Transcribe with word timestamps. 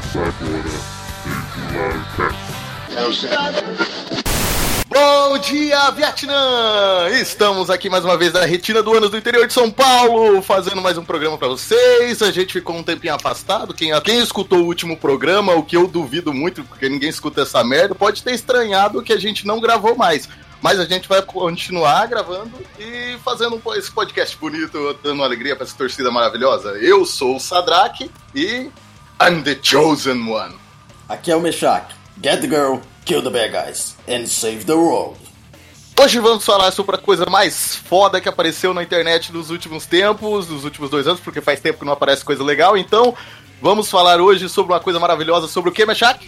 Começa 0.00 0.20
agora 3.28 4.00
Bom 4.88 5.38
dia, 5.38 5.90
Vietnã! 5.90 7.08
Estamos 7.20 7.70
aqui 7.70 7.88
mais 7.88 8.04
uma 8.04 8.16
vez 8.16 8.32
na 8.32 8.44
Retina 8.44 8.82
do 8.82 8.92
Anos 8.94 9.10
do 9.10 9.16
interior 9.16 9.46
de 9.46 9.52
São 9.52 9.70
Paulo, 9.70 10.42
fazendo 10.42 10.80
mais 10.80 10.98
um 10.98 11.04
programa 11.04 11.38
para 11.38 11.48
vocês. 11.48 12.22
A 12.22 12.30
gente 12.30 12.54
ficou 12.54 12.76
um 12.76 12.82
tempinho 12.82 13.14
afastado. 13.14 13.74
Quem, 13.74 13.92
quem 14.00 14.20
escutou 14.20 14.60
o 14.60 14.66
último 14.66 14.96
programa, 14.96 15.54
o 15.54 15.62
que 15.62 15.76
eu 15.76 15.86
duvido 15.86 16.32
muito, 16.32 16.64
porque 16.64 16.88
ninguém 16.88 17.10
escuta 17.10 17.42
essa 17.42 17.62
merda, 17.62 17.94
pode 17.94 18.22
ter 18.22 18.32
estranhado 18.32 19.02
que 19.02 19.12
a 19.12 19.18
gente 19.18 19.46
não 19.46 19.60
gravou 19.60 19.94
mais. 19.94 20.28
Mas 20.62 20.80
a 20.80 20.84
gente 20.84 21.08
vai 21.08 21.22
continuar 21.22 22.06
gravando 22.06 22.52
e 22.78 23.16
fazendo 23.24 23.60
esse 23.76 23.90
podcast 23.90 24.36
bonito, 24.36 24.98
dando 25.02 25.22
alegria 25.22 25.54
para 25.54 25.64
essa 25.64 25.76
torcida 25.76 26.10
maravilhosa. 26.10 26.70
Eu 26.78 27.06
sou 27.06 27.36
o 27.36 27.40
Sadraque 27.40 28.10
e 28.34 28.70
I'm 29.22 29.42
the 29.42 29.54
chosen 29.54 30.30
one. 30.30 30.54
Aqui 31.06 31.30
é 31.30 31.36
o 31.36 31.40
Meshach. 31.42 31.94
Get 32.22 32.40
the 32.40 32.46
girl, 32.46 32.80
kill 33.04 33.20
the 33.22 33.28
bad 33.28 33.52
guys, 33.52 33.94
and 34.08 34.26
save 34.26 34.64
the 34.64 34.72
world. 34.72 35.18
Hoje 36.00 36.18
vamos 36.18 36.42
falar 36.42 36.70
sobre 36.70 36.96
a 36.96 36.98
coisa 36.98 37.28
mais 37.28 37.76
foda 37.76 38.18
que 38.18 38.30
apareceu 38.30 38.72
na 38.72 38.82
internet 38.82 39.30
nos 39.30 39.50
últimos 39.50 39.84
tempos, 39.84 40.48
nos 40.48 40.64
últimos 40.64 40.88
dois 40.88 41.06
anos, 41.06 41.20
porque 41.20 41.42
faz 41.42 41.60
tempo 41.60 41.80
que 41.80 41.84
não 41.84 41.92
aparece 41.92 42.24
coisa 42.24 42.42
legal. 42.42 42.78
Então, 42.78 43.14
vamos 43.60 43.90
falar 43.90 44.22
hoje 44.22 44.48
sobre 44.48 44.72
uma 44.72 44.80
coisa 44.80 44.98
maravilhosa. 44.98 45.48
Sobre 45.48 45.68
o 45.68 45.72
que, 45.74 45.84
Meshach? 45.84 46.24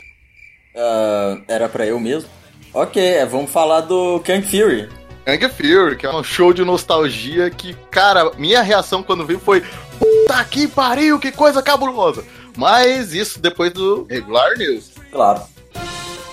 Uh, 0.75 1.43
era 1.49 1.71
pra 1.71 1.87
eu 1.87 1.99
mesmo? 1.99 2.29
Ok, 2.75 3.03
é, 3.03 3.25
vamos 3.25 3.51
falar 3.51 3.81
do 3.81 4.21
Kang 4.21 4.47
Fury. 4.47 4.91
Kang 5.25 5.49
Fury, 5.49 5.97
que 5.97 6.05
é 6.05 6.15
um 6.15 6.23
show 6.23 6.53
de 6.53 6.63
nostalgia 6.63 7.49
que, 7.49 7.73
cara, 7.91 8.33
minha 8.37 8.61
reação 8.61 9.03
quando 9.03 9.25
vi 9.25 9.39
foi 9.39 9.63
Puta 9.99 10.45
que 10.45 10.67
pariu, 10.67 11.19
que 11.19 11.33
coisa 11.33 11.63
cabulosa! 11.63 12.25
Mas 12.57 13.15
isso 13.15 13.41
depois 13.41 13.73
do 13.73 14.05
Regular 14.05 14.57
News. 14.57 14.93
Claro. 15.11 15.43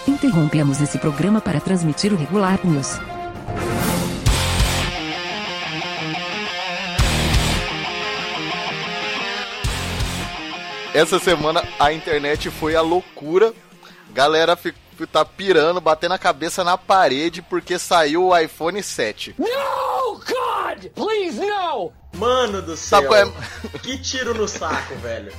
Interrompemos 0.07 0.81
esse 0.81 0.97
programa 0.97 1.39
para 1.39 1.59
transmitir 1.59 2.11
o 2.11 2.15
Regular 2.15 2.59
News. 2.63 2.99
Essa 10.93 11.19
semana 11.19 11.63
a 11.79 11.93
internet 11.93 12.49
foi 12.49 12.75
a 12.75 12.81
loucura. 12.81 13.53
Galera 14.11 14.57
tá 15.11 15.23
pirando, 15.23 15.79
batendo 15.79 16.13
a 16.13 16.17
cabeça 16.17 16.63
na 16.63 16.77
parede 16.77 17.41
porque 17.41 17.77
saiu 17.77 18.27
o 18.27 18.37
iPhone 18.37 18.81
7. 18.81 19.35
No, 19.37 20.15
God! 20.15 20.89
Please, 20.95 21.39
no! 21.39 21.93
Mano 22.17 22.61
do 22.61 22.75
céu. 22.75 23.01
Sabe 23.01 23.07
qual 23.07 23.19
é... 23.19 23.79
Que 23.83 23.97
tiro 23.99 24.33
no 24.33 24.47
saco, 24.47 24.95
velho. 25.01 25.31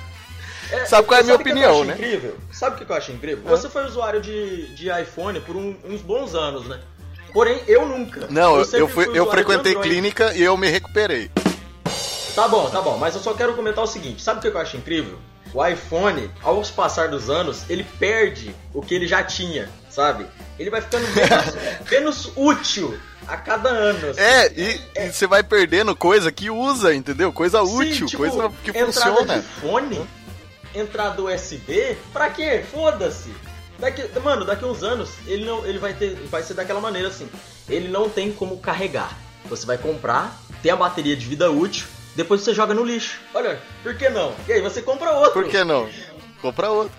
É, 0.73 0.85
sabe 0.85 1.07
qual 1.07 1.19
é 1.19 1.21
a 1.23 1.25
minha 1.25 1.37
opinião, 1.37 1.85
né? 1.85 1.95
Incrível? 1.95 2.37
Sabe 2.53 2.77
o 2.77 2.85
que 2.85 2.91
eu 2.91 2.97
acho 2.97 3.13
incrível? 3.13 3.45
Você 3.45 3.69
foi 3.69 3.85
usuário 3.85 4.21
de, 4.21 4.75
de 4.75 4.89
iPhone 4.91 5.41
por 5.41 5.57
um, 5.57 5.77
uns 5.85 6.01
bons 6.01 6.35
anos, 6.35 6.67
né? 6.67 6.81
Porém, 7.33 7.61
eu 7.67 7.87
nunca. 7.87 8.27
Não, 8.29 8.59
eu, 8.59 8.67
eu, 8.73 8.89
fui, 8.89 9.11
eu 9.17 9.31
frequentei 9.31 9.75
clínica 9.77 10.35
e 10.35 10.43
eu 10.43 10.57
me 10.57 10.69
recuperei. 10.69 11.31
Tá 12.35 12.49
bom, 12.49 12.69
tá 12.71 12.81
bom, 12.81 12.97
mas 12.97 13.15
eu 13.15 13.21
só 13.21 13.35
quero 13.35 13.55
comentar 13.55 13.85
o 13.85 13.87
seguinte: 13.87 14.23
sabe 14.23 14.39
o 14.39 14.43
que 14.43 14.57
eu 14.57 14.61
acho 14.61 14.77
incrível? 14.77 15.19
O 15.53 15.67
iPhone, 15.67 16.31
ao 16.43 16.63
passar 16.63 17.09
dos 17.09 17.29
anos, 17.29 17.69
ele 17.69 17.85
perde 17.99 18.55
o 18.73 18.81
que 18.81 18.95
ele 18.95 19.07
já 19.07 19.23
tinha, 19.25 19.69
sabe? 19.89 20.27
Ele 20.59 20.71
vai 20.71 20.81
ficando 20.81 21.07
menos, 21.09 21.57
menos 21.91 22.33
útil 22.37 22.97
a 23.27 23.37
cada 23.37 23.69
ano. 23.69 24.11
Assim. 24.11 24.21
É, 24.21 24.53
e, 24.57 24.81
é. 24.95 25.07
e, 25.09 25.13
você 25.13 25.27
vai 25.27 25.43
perdendo 25.43 25.97
coisa 25.97 26.31
que 26.31 26.51
usa, 26.51 26.95
entendeu? 26.95 27.33
Coisa 27.33 27.65
Sim, 27.65 27.77
útil, 27.79 28.07
tipo, 28.07 28.23
coisa 28.23 28.53
que 28.63 28.73
funciona. 28.73 29.39
De 29.39 29.43
fone, 29.43 30.07
entrada 30.75 31.23
USB, 31.23 31.97
pra 32.13 32.31
quê? 32.31 32.65
Foda-se. 32.71 33.33
Daqui, 33.79 34.03
mano, 34.21 34.45
daqui 34.45 34.65
uns 34.65 34.83
anos 34.83 35.11
ele 35.27 35.45
não, 35.45 35.65
ele 35.65 35.79
vai 35.79 35.95
ter, 35.95 36.15
vai 36.31 36.43
ser 36.43 36.55
daquela 36.55 36.81
maneira 36.81 37.09
assim. 37.09 37.29
Ele 37.69 37.89
não 37.89 38.09
tem 38.09 38.31
como 38.31 38.59
carregar. 38.59 39.17
Você 39.47 39.65
vai 39.65 39.79
comprar, 39.79 40.39
tem 40.63 40.71
a 40.71 40.77
bateria 40.77 41.17
de 41.17 41.27
vida 41.27 41.51
útil, 41.51 41.87
depois 42.15 42.43
você 42.43 42.53
joga 42.53 42.75
no 42.75 42.85
lixo. 42.85 43.19
Olha, 43.35 43.59
por 43.83 43.97
que 43.97 44.09
não? 44.11 44.35
E 44.47 44.53
aí 44.53 44.61
você 44.61 44.83
compra 44.83 45.13
outro. 45.13 45.33
Por 45.33 45.49
que 45.49 45.65
não? 45.65 45.89
Compra 46.43 46.71
outro. 46.71 46.93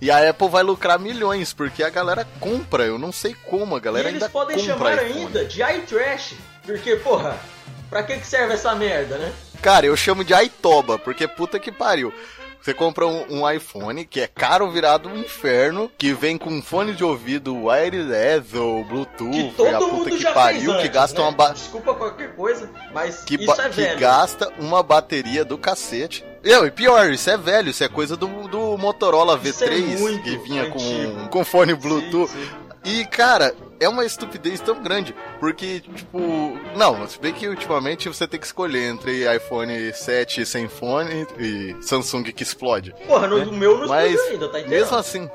E 0.00 0.10
a 0.10 0.28
Apple 0.28 0.48
vai 0.48 0.62
lucrar 0.62 0.98
milhões, 0.98 1.54
porque 1.54 1.82
a 1.82 1.90
galera 1.90 2.26
compra. 2.40 2.84
Eu 2.84 2.98
não 2.98 3.12
sei 3.12 3.34
como, 3.48 3.76
a 3.76 3.80
galera 3.80 4.08
e 4.08 4.12
eles 4.12 4.22
ainda 4.22 4.32
podem 4.32 4.58
chamar 4.58 4.98
ainda 4.98 5.44
de 5.44 5.62
iTrash. 5.62 6.34
Porque, 6.64 6.96
porra, 6.96 7.38
pra 7.88 8.02
que, 8.02 8.18
que 8.18 8.26
serve 8.26 8.54
essa 8.54 8.74
merda, 8.74 9.16
né? 9.16 9.32
Cara, 9.62 9.86
eu 9.86 9.96
chamo 9.96 10.24
de 10.24 10.34
iToba, 10.34 10.98
porque 10.98 11.26
puta 11.26 11.58
que 11.58 11.72
pariu. 11.72 12.12
Você 12.66 12.74
compra 12.74 13.06
um, 13.06 13.24
um, 13.30 13.48
iPhone 13.48 14.04
que 14.04 14.20
é 14.20 14.26
caro 14.26 14.68
virado 14.68 15.08
um 15.08 15.16
inferno, 15.16 15.88
que 15.96 16.12
vem 16.12 16.36
com 16.36 16.60
fone 16.60 16.94
de 16.94 17.04
ouvido 17.04 17.66
wireless 17.66 18.56
ou 18.56 18.84
Bluetooth, 18.84 19.30
que 19.30 19.54
todo 19.56 19.68
a 19.68 19.78
puta 19.78 19.92
mundo 19.92 20.10
que 20.10 20.18
já 20.18 20.32
pariu, 20.32 20.72
antes, 20.72 20.82
que 20.82 20.88
gasta 20.88 21.20
né? 21.20 21.28
uma 21.28 21.30
ba... 21.30 21.50
Desculpa 21.50 21.94
qualquer 21.94 22.34
coisa, 22.34 22.68
mas 22.92 23.22
que, 23.22 23.36
isso 23.36 23.60
é 23.62 23.68
que 23.68 23.82
velho. 23.82 24.00
gasta 24.00 24.52
uma 24.58 24.82
bateria 24.82 25.44
do 25.44 25.56
cacete. 25.56 26.24
Eu, 26.42 26.66
e 26.66 26.72
pior, 26.72 27.08
isso 27.08 27.30
é 27.30 27.36
velho, 27.36 27.70
isso 27.70 27.84
é 27.84 27.88
coisa 27.88 28.16
do, 28.16 28.26
do 28.48 28.76
Motorola 28.76 29.40
Isso 29.44 29.62
é 29.62 29.68
V3 29.68 29.98
muito 30.00 30.22
que 30.24 30.36
vinha 30.38 30.64
antigo. 30.64 31.20
com, 31.20 31.28
com 31.28 31.44
fone 31.44 31.72
Bluetooth. 31.72 32.32
Sim, 32.32 32.36
sim. 32.36 32.66
E, 32.84 33.04
cara, 33.04 33.54
é 33.80 33.88
uma 33.88 34.04
estupidez 34.04 34.60
tão 34.60 34.82
grande, 34.82 35.14
porque, 35.40 35.80
tipo, 35.80 36.18
não, 36.76 37.06
se 37.08 37.18
bem 37.18 37.32
que 37.32 37.46
ultimamente 37.48 38.08
você 38.08 38.26
tem 38.26 38.38
que 38.40 38.46
escolher 38.46 38.88
entre 38.90 39.24
iPhone 39.36 39.92
7 39.92 40.44
sem 40.46 40.68
fone 40.68 41.26
e 41.38 41.76
Samsung 41.82 42.24
que 42.24 42.42
explode. 42.42 42.94
Porra, 43.06 43.26
no, 43.26 43.38
né? 43.38 43.44
o 43.46 43.52
meu 43.52 43.78
não 43.78 43.88
Mas, 43.88 44.18
ainda, 44.28 44.48
tá 44.48 44.58
entendendo? 44.60 44.80
mesmo 44.80 44.96
assim, 44.96 45.30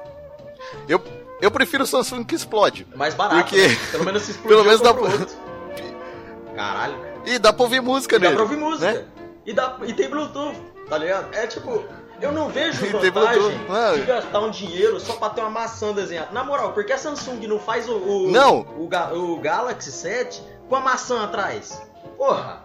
eu, 0.87 1.01
eu 1.41 1.51
prefiro 1.51 1.83
o 1.83 1.87
Samsung 1.87 2.23
que 2.23 2.35
explode. 2.35 2.87
Mais 2.95 3.13
barato, 3.13 3.41
porque- 3.49 3.67
né? 3.67 3.77
Pelo 3.91 4.05
menos 4.05 4.23
se 4.23 4.31
explodir, 4.31 4.57
Pelo 4.57 4.63
menos 4.65 4.81
dá 4.81 4.93
pra-. 4.93 6.55
Caralho. 6.55 6.95
E 7.25 7.37
dá 7.39 7.53
pra 7.53 7.63
ouvir 7.63 7.81
música 7.81 8.15
E 8.15 8.19
dá 8.19 8.23
nele. 8.25 8.35
pra 8.35 8.43
ouvir 8.43 8.57
música. 8.57 8.91
né? 8.93 9.05
E, 9.45 9.53
dá, 9.53 9.77
e 9.85 9.93
tem 9.93 10.09
Bluetooth, 10.09 10.55
tá 10.89 10.97
ligado? 10.97 11.33
É 11.35 11.47
tipo, 11.47 11.83
eu 12.21 12.31
não 12.31 12.49
vejo 12.49 12.85
vantagem 13.11 13.59
não. 13.67 13.93
de 13.95 14.01
gastar 14.05 14.39
um 14.39 14.51
dinheiro 14.51 14.99
só 14.99 15.13
pra 15.13 15.29
ter 15.29 15.41
uma 15.41 15.49
maçã 15.49 15.91
desenhada. 15.93 16.29
Na 16.31 16.43
moral, 16.43 16.73
por 16.73 16.85
que 16.85 16.93
a 16.93 16.97
Samsung 16.97 17.47
não 17.47 17.59
faz 17.59 17.87
o, 17.89 17.95
o, 17.97 18.31
Não. 18.31 18.59
o, 18.77 18.87
Ga- 18.87 19.13
o 19.13 19.37
Galaxy 19.39 19.91
7 19.91 20.41
com 20.69 20.75
a 20.75 20.79
maçã 20.79 21.23
atrás? 21.23 21.81
Porra! 22.17 22.63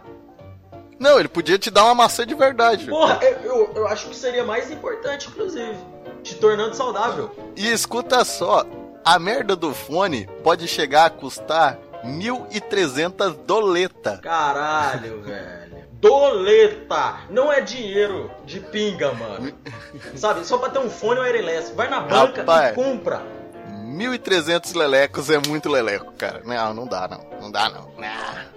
Não, 0.99 1.19
ele 1.19 1.29
podia 1.29 1.59
te 1.59 1.71
dar 1.71 1.85
uma 1.85 1.95
maçã 1.95 2.27
de 2.27 2.35
verdade. 2.35 2.87
Porra, 2.87 3.19
eu, 3.23 3.39
eu, 3.43 3.73
eu 3.77 3.87
acho 3.89 4.09
que 4.09 4.17
seria 4.17 4.45
mais 4.45 4.71
importante, 4.71 5.29
inclusive. 5.29 5.77
Te 6.23 6.35
tornando 6.37 6.75
saudável. 6.75 7.31
E 7.55 7.71
escuta 7.71 8.25
só, 8.25 8.65
a 9.05 9.19
merda 9.19 9.55
do 9.55 9.75
fone 9.75 10.27
pode 10.43 10.67
chegar 10.67 11.05
a 11.05 11.11
custar 11.11 11.79
1.300 12.05 13.35
doleta. 13.47 14.19
Caralho, 14.23 15.21
velho. 15.23 15.86
Doleta! 16.01 17.21
Não 17.31 17.53
é 17.53 17.61
dinheiro 17.61 18.31
de 18.45 18.61
pinga, 18.61 19.13
mano. 19.13 19.53
Sabe? 20.15 20.45
Só 20.47 20.59
pra 20.59 20.69
ter 20.69 20.79
um 20.79 20.91
fone 20.91 21.21
wireless. 21.21 21.73
Vai 21.75 21.89
na 21.89 22.01
banca 22.01 22.41
Rapaz. 22.41 22.73
e 22.73 22.75
compra. 22.75 23.23
1.300 23.71 24.75
lelecos 24.77 25.31
é 25.31 25.39
muito 25.47 25.69
leleco, 25.69 26.13
cara. 26.13 26.43
Não, 26.45 26.75
não 26.75 26.87
dá 26.87 27.09
não. 27.09 27.41
Não 27.41 27.51
dá 27.51 27.71
não. 27.71 27.91
Não. 27.97 28.57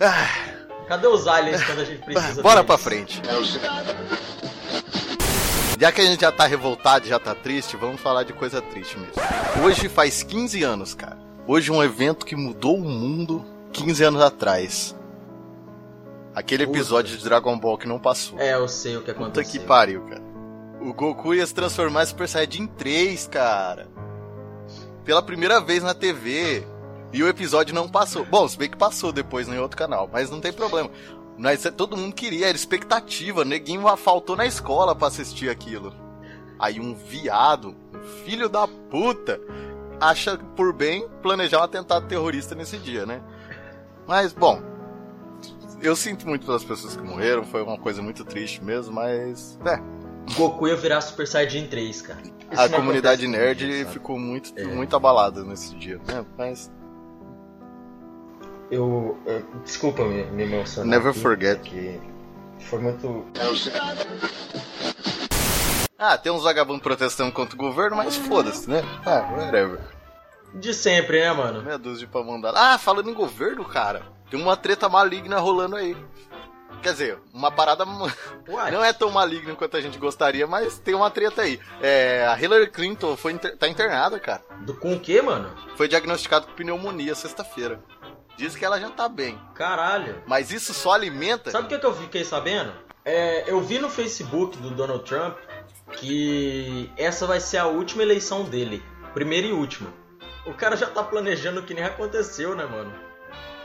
Ah, 0.00 0.28
Cadê 0.88 1.06
os 1.06 1.26
aliens 1.28 1.62
quando 1.64 1.80
a 1.80 1.84
gente 1.84 2.02
precisa 2.02 2.42
bora 2.42 2.56
deles? 2.56 2.66
pra 2.66 2.78
frente. 2.78 3.22
Já 5.78 5.92
que 5.92 6.00
a 6.00 6.04
gente 6.04 6.20
já 6.20 6.32
tá 6.32 6.46
revoltado, 6.46 7.06
já 7.06 7.18
tá 7.18 7.34
triste, 7.34 7.76
vamos 7.76 8.00
falar 8.00 8.24
de 8.24 8.32
coisa 8.32 8.60
triste 8.60 8.98
mesmo. 8.98 9.14
Hoje 9.64 9.88
faz 9.88 10.22
15 10.22 10.62
anos, 10.62 10.94
cara. 10.94 11.18
Hoje 11.46 11.70
um 11.72 11.82
evento 11.82 12.26
que 12.26 12.36
mudou 12.36 12.76
o 12.76 12.80
mundo 12.84 13.44
15 13.72 14.04
anos 14.04 14.20
atrás. 14.22 14.94
Aquele 16.34 16.66
Puta. 16.66 16.78
episódio 16.78 17.16
de 17.16 17.24
Dragon 17.24 17.58
Ball 17.58 17.76
que 17.78 17.88
não 17.88 17.98
passou. 17.98 18.38
É, 18.38 18.54
eu 18.54 18.68
sei 18.68 18.96
o 18.96 19.00
que 19.02 19.12
Puta 19.12 19.24
aconteceu. 19.24 19.60
que 19.60 19.66
pariu, 19.66 20.02
cara. 20.02 20.22
O 20.80 20.94
Goku 20.94 21.34
ia 21.34 21.46
se 21.46 21.54
transformar 21.54 22.04
em 22.04 22.06
Super 22.06 22.28
Saiyajin 22.28 22.66
3, 22.66 23.28
cara. 23.28 23.88
Pela 25.04 25.22
primeira 25.22 25.60
vez 25.60 25.82
na 25.82 25.94
TV. 25.94 26.64
E 27.12 27.22
o 27.22 27.28
episódio 27.28 27.74
não 27.74 27.88
passou. 27.88 28.24
Bom, 28.24 28.46
se 28.46 28.56
bem 28.56 28.70
que 28.70 28.76
passou 28.76 29.12
depois 29.12 29.48
em 29.48 29.58
outro 29.58 29.76
canal, 29.76 30.08
mas 30.12 30.30
não 30.30 30.40
tem 30.40 30.52
problema. 30.52 30.88
Mas 31.36 31.66
é, 31.66 31.70
todo 31.70 31.96
mundo 31.96 32.14
queria, 32.14 32.46
era 32.48 32.56
expectativa. 32.56 33.44
Neguinho 33.44 33.84
faltou 33.96 34.36
na 34.36 34.46
escola 34.46 34.94
pra 34.94 35.08
assistir 35.08 35.50
aquilo. 35.50 35.92
Aí 36.58 36.78
um 36.78 36.94
viado, 36.94 37.74
um 37.94 38.02
filho 38.24 38.48
da 38.48 38.68
puta, 38.68 39.40
acha 40.00 40.38
por 40.54 40.72
bem 40.72 41.08
planejar 41.22 41.58
um 41.60 41.64
atentado 41.64 42.06
terrorista 42.06 42.54
nesse 42.54 42.78
dia, 42.78 43.04
né? 43.04 43.20
Mas, 44.06 44.32
bom, 44.32 44.60
eu 45.82 45.96
sinto 45.96 46.26
muito 46.26 46.46
pelas 46.46 46.64
pessoas 46.64 46.96
que 46.96 47.02
morreram, 47.02 47.44
foi 47.44 47.62
uma 47.62 47.78
coisa 47.78 48.00
muito 48.02 48.24
triste 48.24 48.62
mesmo, 48.62 48.94
mas. 48.94 49.58
É, 49.64 49.80
Goku 50.36 50.68
ia 50.68 50.76
virar 50.76 51.00
Super 51.00 51.26
Saiyajin 51.26 51.66
3, 51.66 52.02
cara. 52.02 52.20
Isso 52.52 52.60
a 52.62 52.68
comunidade 52.68 53.26
nerd 53.26 53.78
sabe? 53.84 53.92
ficou 53.92 54.18
muito, 54.18 54.52
É. 54.56 54.64
muito 54.64 54.94
abalada 54.94 55.42
nesse 55.44 55.74
dia, 55.76 56.00
né? 56.06 56.24
Mas. 56.36 56.70
Eu, 58.70 59.18
eu- 59.26 59.42
Desculpa 59.64 60.04
me, 60.04 60.24
me 60.30 60.42
emocionar. 60.44 60.88
Never 60.90 61.10
aqui, 61.10 61.20
forget. 61.20 61.60
Que 61.60 62.00
foi 62.66 62.78
muito. 62.80 63.24
Ah, 65.98 66.16
tem 66.16 66.32
uns 66.32 66.42
vagabundos 66.44 66.82
protestando 66.82 67.32
contra 67.32 67.54
o 67.54 67.58
governo, 67.58 67.96
mas 67.96 68.16
foda-se, 68.16 68.68
né? 68.70 68.82
Ah, 69.04 69.28
whatever. 69.36 69.80
De 70.54 70.72
sempre, 70.72 71.20
né, 71.20 71.32
mano? 71.32 71.62
Meia 71.62 71.78
dúzia 71.78 72.06
de 72.06 72.12
pau 72.12 72.24
mandado. 72.24 72.56
Ah, 72.56 72.78
falando 72.78 73.10
em 73.10 73.14
governo, 73.14 73.64
cara, 73.64 74.02
tem 74.30 74.40
uma 74.40 74.56
treta 74.56 74.88
maligna 74.88 75.38
rolando 75.38 75.76
aí. 75.76 75.96
Quer 76.82 76.92
dizer, 76.92 77.18
uma 77.34 77.50
parada 77.50 77.84
Uai. 78.48 78.70
não 78.70 78.82
é 78.82 78.90
tão 78.92 79.10
maligna 79.10 79.54
quanto 79.54 79.76
a 79.76 79.80
gente 79.82 79.98
gostaria, 79.98 80.46
mas 80.46 80.78
tem 80.78 80.94
uma 80.94 81.10
treta 81.10 81.42
aí. 81.42 81.60
É, 81.82 82.26
a 82.26 82.40
Hillary 82.40 82.68
Clinton 82.70 83.16
foi 83.16 83.32
inter- 83.32 83.54
tá 83.58 83.68
internada, 83.68 84.18
cara. 84.18 84.42
Do, 84.60 84.72
com 84.74 84.94
o 84.94 85.00
quê, 85.00 85.20
mano? 85.20 85.54
Foi 85.76 85.88
diagnosticado 85.88 86.46
com 86.46 86.54
pneumonia 86.54 87.14
sexta-feira. 87.14 87.82
Diz 88.38 88.56
que 88.56 88.64
ela 88.64 88.80
já 88.80 88.88
tá 88.88 89.06
bem. 89.10 89.38
Caralho. 89.54 90.22
Mas 90.26 90.50
isso 90.50 90.72
só 90.72 90.92
alimenta. 90.92 91.50
Sabe 91.50 91.66
o 91.66 91.68
que, 91.68 91.78
que 91.78 91.84
eu 91.84 91.94
fiquei 91.94 92.24
sabendo? 92.24 92.72
É, 93.04 93.44
eu 93.50 93.60
vi 93.60 93.78
no 93.78 93.90
Facebook 93.90 94.56
do 94.56 94.70
Donald 94.70 95.04
Trump 95.04 95.36
que 95.92 96.90
essa 96.96 97.26
vai 97.26 97.40
ser 97.40 97.58
a 97.58 97.66
última 97.66 98.02
eleição 98.02 98.44
dele. 98.44 98.82
Primeira 99.12 99.46
e 99.46 99.52
última. 99.52 99.92
O 100.46 100.54
cara 100.54 100.76
já 100.76 100.86
tá 100.86 101.02
planejando 101.02 101.60
o 101.60 101.62
que 101.62 101.74
nem 101.74 101.84
aconteceu, 101.84 102.54
né, 102.54 102.64
mano? 102.64 102.92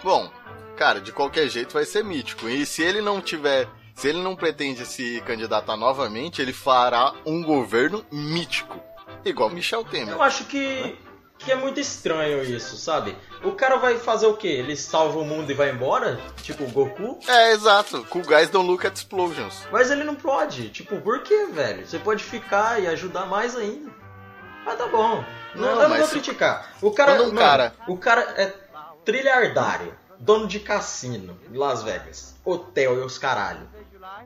Bom, 0.04 0.30
cara, 0.76 1.00
de 1.02 1.12
qualquer 1.12 1.48
jeito 1.50 1.74
vai 1.74 1.86
ser 1.86 2.04
mítico. 2.04 2.48
E 2.50 2.66
se 2.66 2.82
ele 2.84 3.02
não 3.02 3.22
tiver. 3.22 3.68
Se 3.96 4.10
ele 4.10 4.22
não 4.22 4.36
pretende 4.36 4.86
se 4.86 5.22
candidatar 5.26 5.78
novamente, 5.78 6.42
ele 6.42 6.52
fará 6.52 7.14
um 7.26 7.42
governo 7.42 8.06
mítico. 8.12 8.78
Igual 9.24 9.50
Michel 9.50 9.86
Temer. 9.86 10.14
Eu 10.14 10.22
acho 10.22 10.44
que, 10.46 10.98
que 11.40 11.50
é 11.50 11.56
muito 11.56 11.80
estranho 11.80 12.44
isso, 12.44 12.76
sabe? 12.76 13.16
O 13.42 13.54
cara 13.54 13.78
vai 13.78 13.98
fazer 13.98 14.28
o 14.28 14.36
quê? 14.36 14.50
Ele 14.50 14.76
salva 14.76 15.18
o 15.18 15.24
mundo 15.24 15.50
e 15.50 15.54
vai 15.56 15.72
embora? 15.72 16.20
Tipo 16.44 16.66
o 16.66 16.70
Goku? 16.72 17.20
É, 17.26 17.54
exato. 17.54 18.04
Cool 18.10 18.24
guys 18.24 18.50
don't 18.50 18.68
look 18.70 18.86
at 18.86 18.96
explosions. 18.98 19.66
Mas 19.72 19.90
ele 19.90 20.04
não 20.04 20.14
pode. 20.16 20.70
Tipo, 20.70 21.00
por 21.00 21.24
quê, 21.24 21.48
velho? 21.52 21.88
Você 21.88 21.98
pode 21.98 22.22
ficar 22.22 22.82
e 22.82 22.88
ajudar 22.88 23.26
mais 23.28 23.56
ainda. 23.56 23.90
Mas 24.66 24.78
tá 24.78 24.88
bom. 24.88 25.24
Não, 25.56 25.74
Não, 25.76 25.82
eu 25.84 25.90
não 25.90 25.98
vou 26.00 26.08
criticar. 26.10 26.70
O 26.82 26.92
cara, 26.92 27.14
um 27.22 27.28
mano, 27.28 27.38
cara- 27.40 27.74
o 27.88 27.98
cara 27.98 28.22
é 28.36 28.54
trilhardário, 29.06 29.94
dono 30.20 30.48
de 30.48 30.60
cassino 30.60 31.38
em 31.52 31.58
Las 31.58 31.84
Vegas, 31.84 32.36
hotel 32.44 32.96
e 32.96 33.06
os 33.06 33.18
caralho. 33.18 33.68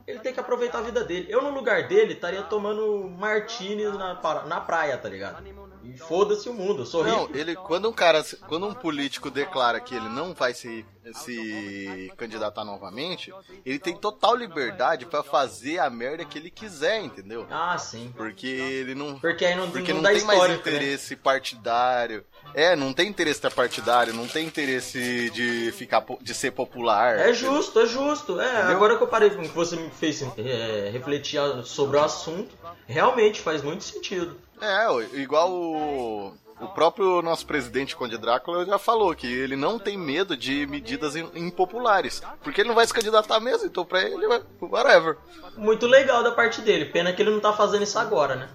Ele 0.06 0.18
tem 0.18 0.32
que 0.32 0.40
aproveitar 0.40 0.78
a 0.78 0.82
vida 0.82 1.02
dele. 1.04 1.26
Eu 1.28 1.42
no 1.42 1.50
lugar 1.50 1.88
dele 1.88 2.12
estaria 2.12 2.42
tomando 2.42 3.08
martini 3.08 3.84
na, 3.84 4.44
na 4.46 4.60
praia, 4.60 4.96
tá 4.98 5.08
ligado? 5.08 5.42
E 5.82 5.96
foda-se 5.96 6.48
o 6.48 6.54
mundo, 6.54 6.82
eu 6.82 6.86
sou 6.86 7.02
Não, 7.02 7.22
rico. 7.26 7.36
ele 7.38 7.56
quando 7.56 7.88
um 7.88 7.92
cara, 7.92 8.22
quando 8.46 8.66
um 8.66 8.74
político 8.74 9.30
declara 9.30 9.80
que 9.80 9.94
ele 9.94 10.08
não 10.08 10.34
vai 10.34 10.52
se, 10.52 10.84
se 11.14 12.12
candidatar 12.16 12.64
novamente, 12.64 13.32
ele 13.64 13.78
tem 13.78 13.96
total 13.96 14.34
liberdade 14.34 15.06
pra 15.06 15.22
fazer 15.22 15.78
a 15.78 15.90
merda 15.90 16.24
que 16.24 16.38
ele 16.38 16.50
quiser, 16.50 17.00
entendeu? 17.02 17.46
Ah, 17.50 17.76
sim. 17.78 18.12
Porque 18.16 18.46
ele 18.46 18.94
não 18.94 19.18
Porque 19.18 19.44
aí 19.44 19.56
não, 19.56 19.70
porque 19.70 19.92
não, 19.92 20.02
não, 20.02 20.10
dá 20.10 20.16
tem 20.16 20.24
mais 20.24 20.48
né? 20.48 20.54
interesse 20.54 21.16
partidário. 21.16 22.24
É, 22.54 22.74
não 22.74 22.92
tem 22.92 23.08
interesse 23.08 23.40
partidário, 23.50 24.12
não 24.12 24.26
tem 24.26 24.46
interesse 24.46 25.30
de 25.30 25.72
ficar 25.72 26.04
de 26.20 26.34
ser 26.34 26.50
popular. 26.50 27.18
É 27.18 27.32
justo, 27.32 27.78
é 27.80 27.86
justo. 27.86 28.40
É, 28.40 28.48
Entendeu? 28.48 28.76
agora 28.76 28.96
que 28.96 29.02
eu 29.02 29.08
parei, 29.08 29.30
que 29.30 29.48
você 29.48 29.76
me 29.76 29.90
fez 29.90 30.22
é, 30.36 30.90
refletir 30.92 31.40
sobre 31.64 31.96
o 31.96 32.00
assunto, 32.02 32.56
realmente 32.86 33.40
faz 33.40 33.62
muito 33.62 33.84
sentido. 33.84 34.36
É, 34.60 34.86
igual 35.18 35.50
o, 35.50 36.34
o 36.60 36.68
próprio 36.68 37.22
nosso 37.22 37.46
presidente 37.46 37.96
Conde 37.96 38.18
Drácula 38.18 38.64
já 38.66 38.78
falou 38.78 39.14
que 39.14 39.26
ele 39.26 39.56
não 39.56 39.78
tem 39.78 39.96
medo 39.96 40.36
de 40.36 40.66
medidas 40.66 41.16
im- 41.16 41.30
impopulares. 41.34 42.22
Porque 42.42 42.60
ele 42.60 42.68
não 42.68 42.74
vai 42.74 42.86
se 42.86 42.92
candidatar 42.94 43.40
mesmo, 43.40 43.66
então 43.66 43.84
pra 43.84 44.02
ele, 44.02 44.26
vai- 44.26 44.42
whatever. 44.60 45.16
Muito 45.56 45.86
legal 45.86 46.22
da 46.22 46.32
parte 46.32 46.60
dele. 46.60 46.86
Pena 46.86 47.12
que 47.12 47.22
ele 47.22 47.30
não 47.30 47.40
tá 47.40 47.52
fazendo 47.52 47.82
isso 47.84 47.98
agora, 47.98 48.36
né? 48.36 48.48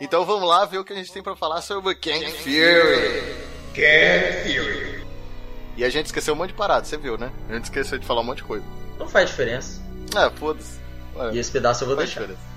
Então 0.00 0.24
vamos 0.24 0.48
lá 0.48 0.64
ver 0.64 0.78
o 0.78 0.84
que 0.84 0.92
a 0.92 0.96
gente 0.96 1.12
tem 1.12 1.22
pra 1.22 1.36
falar 1.36 1.62
sobre 1.62 1.94
King 1.94 2.30
Fury. 2.32 3.34
King 3.72 4.42
Fury. 4.42 5.06
E 5.76 5.84
a 5.84 5.88
gente 5.88 6.06
esqueceu 6.06 6.34
um 6.34 6.36
monte 6.36 6.48
de 6.48 6.54
parada, 6.56 6.84
você 6.84 6.96
viu, 6.96 7.16
né? 7.16 7.32
A 7.48 7.54
gente 7.54 7.64
esqueceu 7.64 7.98
de 7.98 8.04
falar 8.06 8.20
um 8.20 8.24
monte 8.24 8.38
de 8.38 8.44
coisa. 8.44 8.64
Não 8.98 9.08
faz 9.08 9.30
diferença. 9.30 9.80
Ah, 10.14 10.30
foda-se. 10.30 10.80
E 11.32 11.38
esse 11.38 11.50
pedaço 11.50 11.84
eu 11.84 11.88
vou 11.88 11.96
Faz 11.96 12.08
deixar. 12.08 12.22
diferença. 12.22 12.51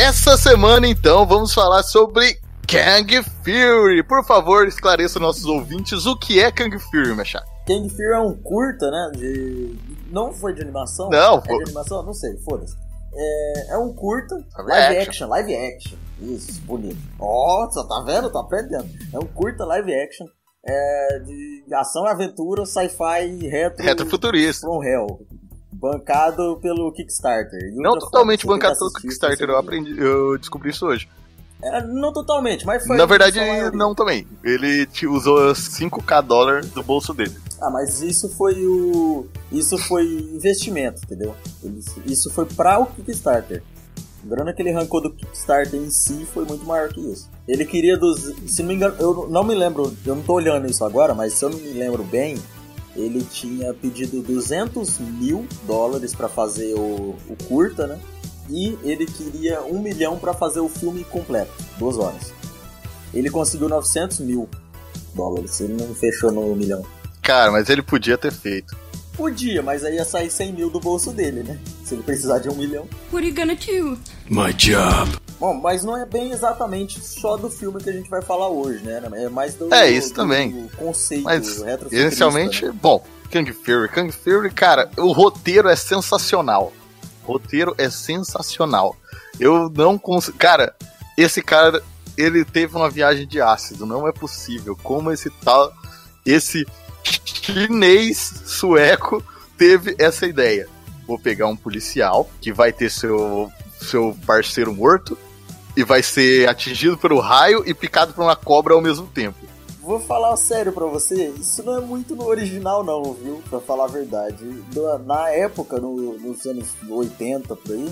Essa 0.00 0.34
semana, 0.38 0.88
então, 0.88 1.26
vamos 1.26 1.52
falar 1.52 1.82
sobre 1.82 2.40
Kang 2.66 3.22
Fury. 3.44 4.02
Por 4.02 4.24
favor, 4.24 4.66
esclareça 4.66 5.20
nossos 5.20 5.44
ouvintes 5.44 6.06
o 6.06 6.16
que 6.16 6.40
é 6.40 6.50
Kang 6.50 6.74
Fury, 6.78 7.14
Machado. 7.14 7.44
Kang 7.66 7.86
Fury 7.86 8.14
é 8.14 8.18
um 8.18 8.34
curta, 8.34 8.90
né? 8.90 9.10
De. 9.14 9.78
Não 10.10 10.32
foi 10.32 10.54
de 10.54 10.62
animação? 10.62 11.10
Não, 11.10 11.36
é 11.36 11.40
pô. 11.42 11.58
de 11.58 11.64
animação? 11.64 12.02
Não 12.02 12.14
sei, 12.14 12.34
foda-se. 12.38 12.74
É, 13.14 13.74
é 13.74 13.76
um 13.76 13.92
curta, 13.92 14.34
Live 14.36 14.70
live 14.70 14.96
action. 14.96 15.10
action. 15.10 15.28
live 15.28 15.54
action. 15.54 15.98
Isso, 16.22 16.60
bonito. 16.62 16.98
Nossa, 17.18 17.86
tá 17.86 18.02
vendo? 18.06 18.30
Tá 18.30 18.40
aprendendo. 18.40 18.88
É 19.12 19.18
um 19.18 19.26
curta 19.26 19.66
live 19.66 19.92
action 19.92 20.26
é, 20.66 21.18
de 21.18 21.74
ação 21.74 22.06
e 22.06 22.08
aventura, 22.08 22.64
sci-fi 22.64 23.48
retro. 23.48 23.84
Retrofuturista. 23.84 24.66
From 24.66 24.82
Hell. 24.82 25.26
Bancado 25.72 26.58
pelo 26.60 26.90
Kickstarter. 26.92 27.72
Não 27.74 27.98
totalmente 27.98 28.46
bancado 28.46 28.76
pelo 28.78 28.92
Kickstarter, 28.92 29.48
eu 29.48 29.56
aprendi, 29.56 29.98
eu 29.98 30.36
descobri 30.36 30.70
isso 30.70 30.86
hoje. 30.86 31.08
É, 31.62 31.82
não 31.86 32.12
totalmente, 32.12 32.64
mas 32.64 32.86
foi. 32.86 32.96
Na 32.96 33.04
verdade, 33.04 33.38
não 33.74 33.94
também. 33.94 34.26
Ele 34.42 34.86
te 34.86 35.06
usou 35.06 35.52
5k 35.52 36.22
dólar 36.22 36.64
do 36.64 36.82
bolso 36.82 37.12
dele. 37.12 37.36
Ah, 37.60 37.70
mas 37.70 38.00
isso 38.00 38.28
foi 38.30 38.66
o. 38.66 39.26
Isso 39.52 39.76
foi 39.76 40.04
investimento, 40.32 41.02
entendeu? 41.04 41.36
Isso 42.06 42.30
foi 42.30 42.46
pra 42.46 42.78
o 42.78 42.86
Kickstarter. 42.86 43.62
A 44.24 44.26
grana 44.26 44.52
que 44.52 44.62
ele 44.62 44.70
arrancou 44.70 45.00
do 45.00 45.10
Kickstarter 45.10 45.78
em 45.78 45.90
si 45.90 46.26
foi 46.32 46.44
muito 46.44 46.64
maior 46.64 46.88
que 46.88 47.00
isso. 47.00 47.28
Ele 47.46 47.66
queria 47.66 47.96
dos. 47.96 48.32
Se 48.46 48.62
não 48.62 48.68
me 48.68 48.74
engano, 48.74 48.94
eu 48.98 49.28
não 49.28 49.44
me 49.44 49.54
lembro, 49.54 49.94
eu 50.06 50.14
não 50.14 50.22
tô 50.22 50.34
olhando 50.34 50.66
isso 50.66 50.84
agora, 50.84 51.14
mas 51.14 51.34
se 51.34 51.44
eu 51.44 51.50
não 51.50 51.58
me 51.58 51.72
lembro 51.72 52.02
bem, 52.02 52.38
ele 52.96 53.24
tinha 53.24 53.72
pedido 53.72 54.22
200 54.22 54.98
mil 54.98 55.46
dólares 55.66 56.14
pra 56.14 56.28
fazer 56.28 56.74
o, 56.74 57.16
o 57.28 57.36
curta, 57.46 57.86
né? 57.86 57.98
E 58.48 58.76
ele 58.82 59.06
queria 59.06 59.62
um 59.62 59.80
milhão 59.80 60.18
pra 60.18 60.34
fazer 60.34 60.60
o 60.60 60.68
filme 60.68 61.04
completo, 61.04 61.52
duas 61.78 61.96
horas. 61.96 62.32
Ele 63.14 63.30
conseguiu 63.30 63.68
900 63.68 64.20
mil 64.20 64.48
dólares, 65.14 65.60
ele 65.60 65.74
não 65.74 65.94
fechou 65.94 66.32
no 66.32 66.54
milhão. 66.56 66.84
Cara, 67.22 67.52
mas 67.52 67.68
ele 67.68 67.82
podia 67.82 68.18
ter 68.18 68.32
feito. 68.32 68.76
Podia, 69.16 69.62
mas 69.62 69.84
aí 69.84 69.96
ia 69.96 70.04
sair 70.04 70.30
100 70.30 70.52
mil 70.52 70.70
do 70.70 70.80
bolso 70.80 71.12
dele, 71.12 71.42
né? 71.42 71.58
Se 71.84 71.94
ele 71.94 72.02
precisar 72.02 72.38
de 72.38 72.48
um 72.48 72.54
milhão. 72.54 72.88
What 73.12 73.18
are 73.18 73.28
you 73.28 73.34
gonna 73.34 73.54
do? 73.54 73.98
My 74.28 74.52
job. 74.54 75.16
Bom, 75.40 75.54
mas 75.54 75.82
não 75.82 75.96
é 75.96 76.04
bem 76.04 76.30
exatamente 76.32 77.00
só 77.00 77.36
do 77.38 77.48
filme 77.48 77.82
que 77.82 77.88
a 77.88 77.92
gente 77.94 78.10
vai 78.10 78.20
falar 78.20 78.48
hoje, 78.48 78.84
né? 78.84 79.02
É 79.14 79.28
mais 79.30 79.54
do, 79.54 79.72
É, 79.74 79.90
isso 79.90 80.10
do- 80.10 80.14
também. 80.16 80.50
do 80.50 80.76
conceito 80.76 81.24
Mas, 81.24 81.64
inicialmente, 81.90 82.66
né? 82.66 82.72
bom, 82.80 83.02
Kang 83.32 83.50
Fury. 83.50 83.88
Kang 83.88 84.12
Fury, 84.12 84.50
cara, 84.52 84.90
o 84.98 85.12
roteiro 85.12 85.66
é 85.68 85.74
sensacional. 85.76 86.72
O 87.26 87.32
roteiro 87.32 87.74
é 87.78 87.88
sensacional. 87.88 88.94
Eu 89.38 89.70
não 89.74 89.96
consigo. 89.96 90.36
Cara, 90.36 90.74
esse 91.16 91.40
cara, 91.40 91.82
ele 92.18 92.44
teve 92.44 92.76
uma 92.76 92.90
viagem 92.90 93.26
de 93.26 93.40
ácido. 93.40 93.86
Não 93.86 94.06
é 94.06 94.12
possível. 94.12 94.76
Como 94.82 95.10
esse 95.10 95.30
tal. 95.42 95.72
Esse 96.26 96.66
chinês 97.24 98.42
sueco 98.44 99.24
teve 99.56 99.94
essa 99.98 100.26
ideia. 100.26 100.68
Vou 101.06 101.18
pegar 101.18 101.46
um 101.46 101.56
policial 101.56 102.28
que 102.40 102.52
vai 102.52 102.72
ter 102.72 102.90
seu, 102.90 103.50
seu 103.80 104.16
parceiro 104.26 104.72
morto 104.74 105.16
e 105.76 105.84
vai 105.84 106.02
ser 106.02 106.48
atingido 106.48 106.96
pelo 106.98 107.20
raio 107.20 107.62
e 107.66 107.72
picado 107.74 108.12
por 108.12 108.22
uma 108.22 108.36
cobra 108.36 108.74
ao 108.74 108.80
mesmo 108.80 109.06
tempo. 109.06 109.38
Vou 109.82 109.98
falar 109.98 110.36
sério 110.36 110.72
pra 110.72 110.84
você, 110.86 111.32
isso 111.40 111.62
não 111.62 111.78
é 111.78 111.80
muito 111.80 112.14
no 112.14 112.26
original 112.26 112.84
não, 112.84 113.12
viu? 113.14 113.42
Pra 113.48 113.60
falar 113.60 113.84
a 113.84 113.88
verdade. 113.88 114.44
Na- 115.06 115.30
época, 115.30 115.78
no- 115.80 116.18
nos 116.18 116.44
anos 116.46 116.68
80, 116.88 117.56
por 117.56 117.72
aí, 117.72 117.88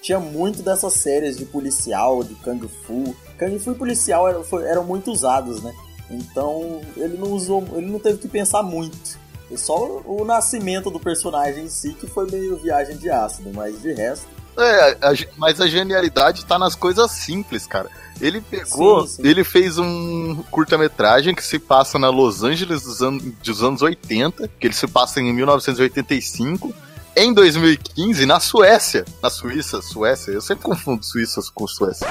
tinha 0.00 0.18
muito 0.20 0.62
dessas 0.62 0.94
séries 0.94 1.36
de 1.36 1.44
policial, 1.44 2.22
de 2.22 2.34
Kung 2.36 2.60
Fu. 2.86 3.14
Kung 3.38 3.58
Fu 3.58 3.72
e 3.72 3.74
policial 3.74 4.28
eram, 4.28 4.44
eram 4.60 4.84
muito 4.84 5.10
usados, 5.10 5.62
né? 5.62 5.74
Então, 6.10 6.80
ele 6.96 7.16
não 7.18 7.32
usou, 7.32 7.64
ele 7.74 7.90
não 7.90 7.98
teve 7.98 8.18
que 8.18 8.28
pensar 8.28 8.62
muito. 8.62 9.18
Foi 9.48 9.56
só 9.56 10.00
o 10.06 10.24
nascimento 10.24 10.90
do 10.90 11.00
personagem 11.00 11.64
em 11.64 11.68
si 11.68 11.92
que 11.94 12.06
foi 12.06 12.30
meio 12.30 12.56
viagem 12.56 12.96
de 12.96 13.10
ácido, 13.10 13.50
mas 13.54 13.80
de 13.82 13.92
resto... 13.92 14.26
É, 14.56 14.90
a 15.00 15.12
mas 15.36 15.60
a 15.60 15.66
genialidade 15.66 16.44
tá 16.44 16.58
nas 16.58 16.74
coisas 16.74 17.10
simples, 17.10 17.66
cara. 17.66 17.88
Ele 18.20 18.40
pegou, 18.40 19.06
Sim, 19.06 19.16
sim. 19.16 19.26
ele 19.26 19.42
fez 19.42 19.78
um 19.78 20.36
curta-metragem 20.50 21.34
que 21.34 21.42
se 21.42 21.58
passa 21.58 21.98
na 21.98 22.08
Los 22.10 22.44
Angeles 22.44 22.82
dos, 22.82 23.00
an 23.02 23.18
dos 23.42 23.62
anos 23.62 23.82
80, 23.82 24.48
que 24.60 24.66
ele 24.66 24.74
se 24.74 24.86
passa 24.86 25.20
em 25.20 25.32
1985. 25.32 26.72
Em 27.14 27.32
2015, 27.34 28.24
na 28.24 28.40
Suécia. 28.40 29.04
Na 29.22 29.28
Suíça, 29.28 29.82
Suécia. 29.82 30.30
Eu 30.32 30.40
sempre 30.40 30.64
confundo 30.64 31.04
Suíça 31.04 31.40
com 31.54 31.66
Suécia. 31.66 32.06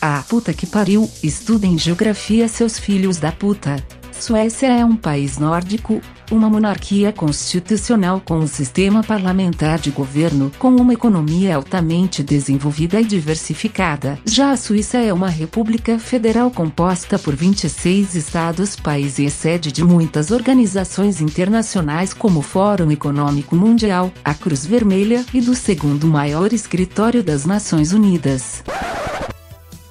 Ah, 0.00 0.22
puta 0.28 0.54
que 0.54 0.66
pariu. 0.66 1.10
Estudem 1.22 1.76
geografia, 1.76 2.48
seus 2.48 2.78
filhos 2.78 3.18
da 3.18 3.30
puta. 3.32 3.76
Suécia 4.20 4.66
é 4.66 4.84
um 4.84 4.96
país 4.96 5.38
nórdico, 5.38 5.98
uma 6.30 6.50
monarquia 6.50 7.10
constitucional 7.10 8.20
com 8.22 8.36
um 8.36 8.46
sistema 8.46 9.02
parlamentar 9.02 9.78
de 9.78 9.90
governo 9.90 10.52
com 10.58 10.68
uma 10.76 10.92
economia 10.92 11.56
altamente 11.56 12.22
desenvolvida 12.22 13.00
e 13.00 13.04
diversificada. 13.04 14.18
Já 14.26 14.50
a 14.50 14.58
Suíça 14.58 14.98
é 14.98 15.10
uma 15.10 15.30
república 15.30 15.98
federal 15.98 16.50
composta 16.50 17.18
por 17.18 17.34
26 17.34 18.14
estados, 18.14 18.76
país 18.76 19.18
e 19.18 19.30
sede 19.30 19.72
de 19.72 19.82
muitas 19.82 20.30
organizações 20.30 21.22
internacionais 21.22 22.12
como 22.12 22.40
o 22.40 22.42
Fórum 22.42 22.90
Econômico 22.90 23.56
Mundial, 23.56 24.12
a 24.22 24.34
Cruz 24.34 24.66
Vermelha 24.66 25.24
e 25.32 25.40
do 25.40 25.54
segundo 25.54 26.06
maior 26.06 26.52
escritório 26.52 27.22
das 27.22 27.46
Nações 27.46 27.94
Unidas. 27.94 28.62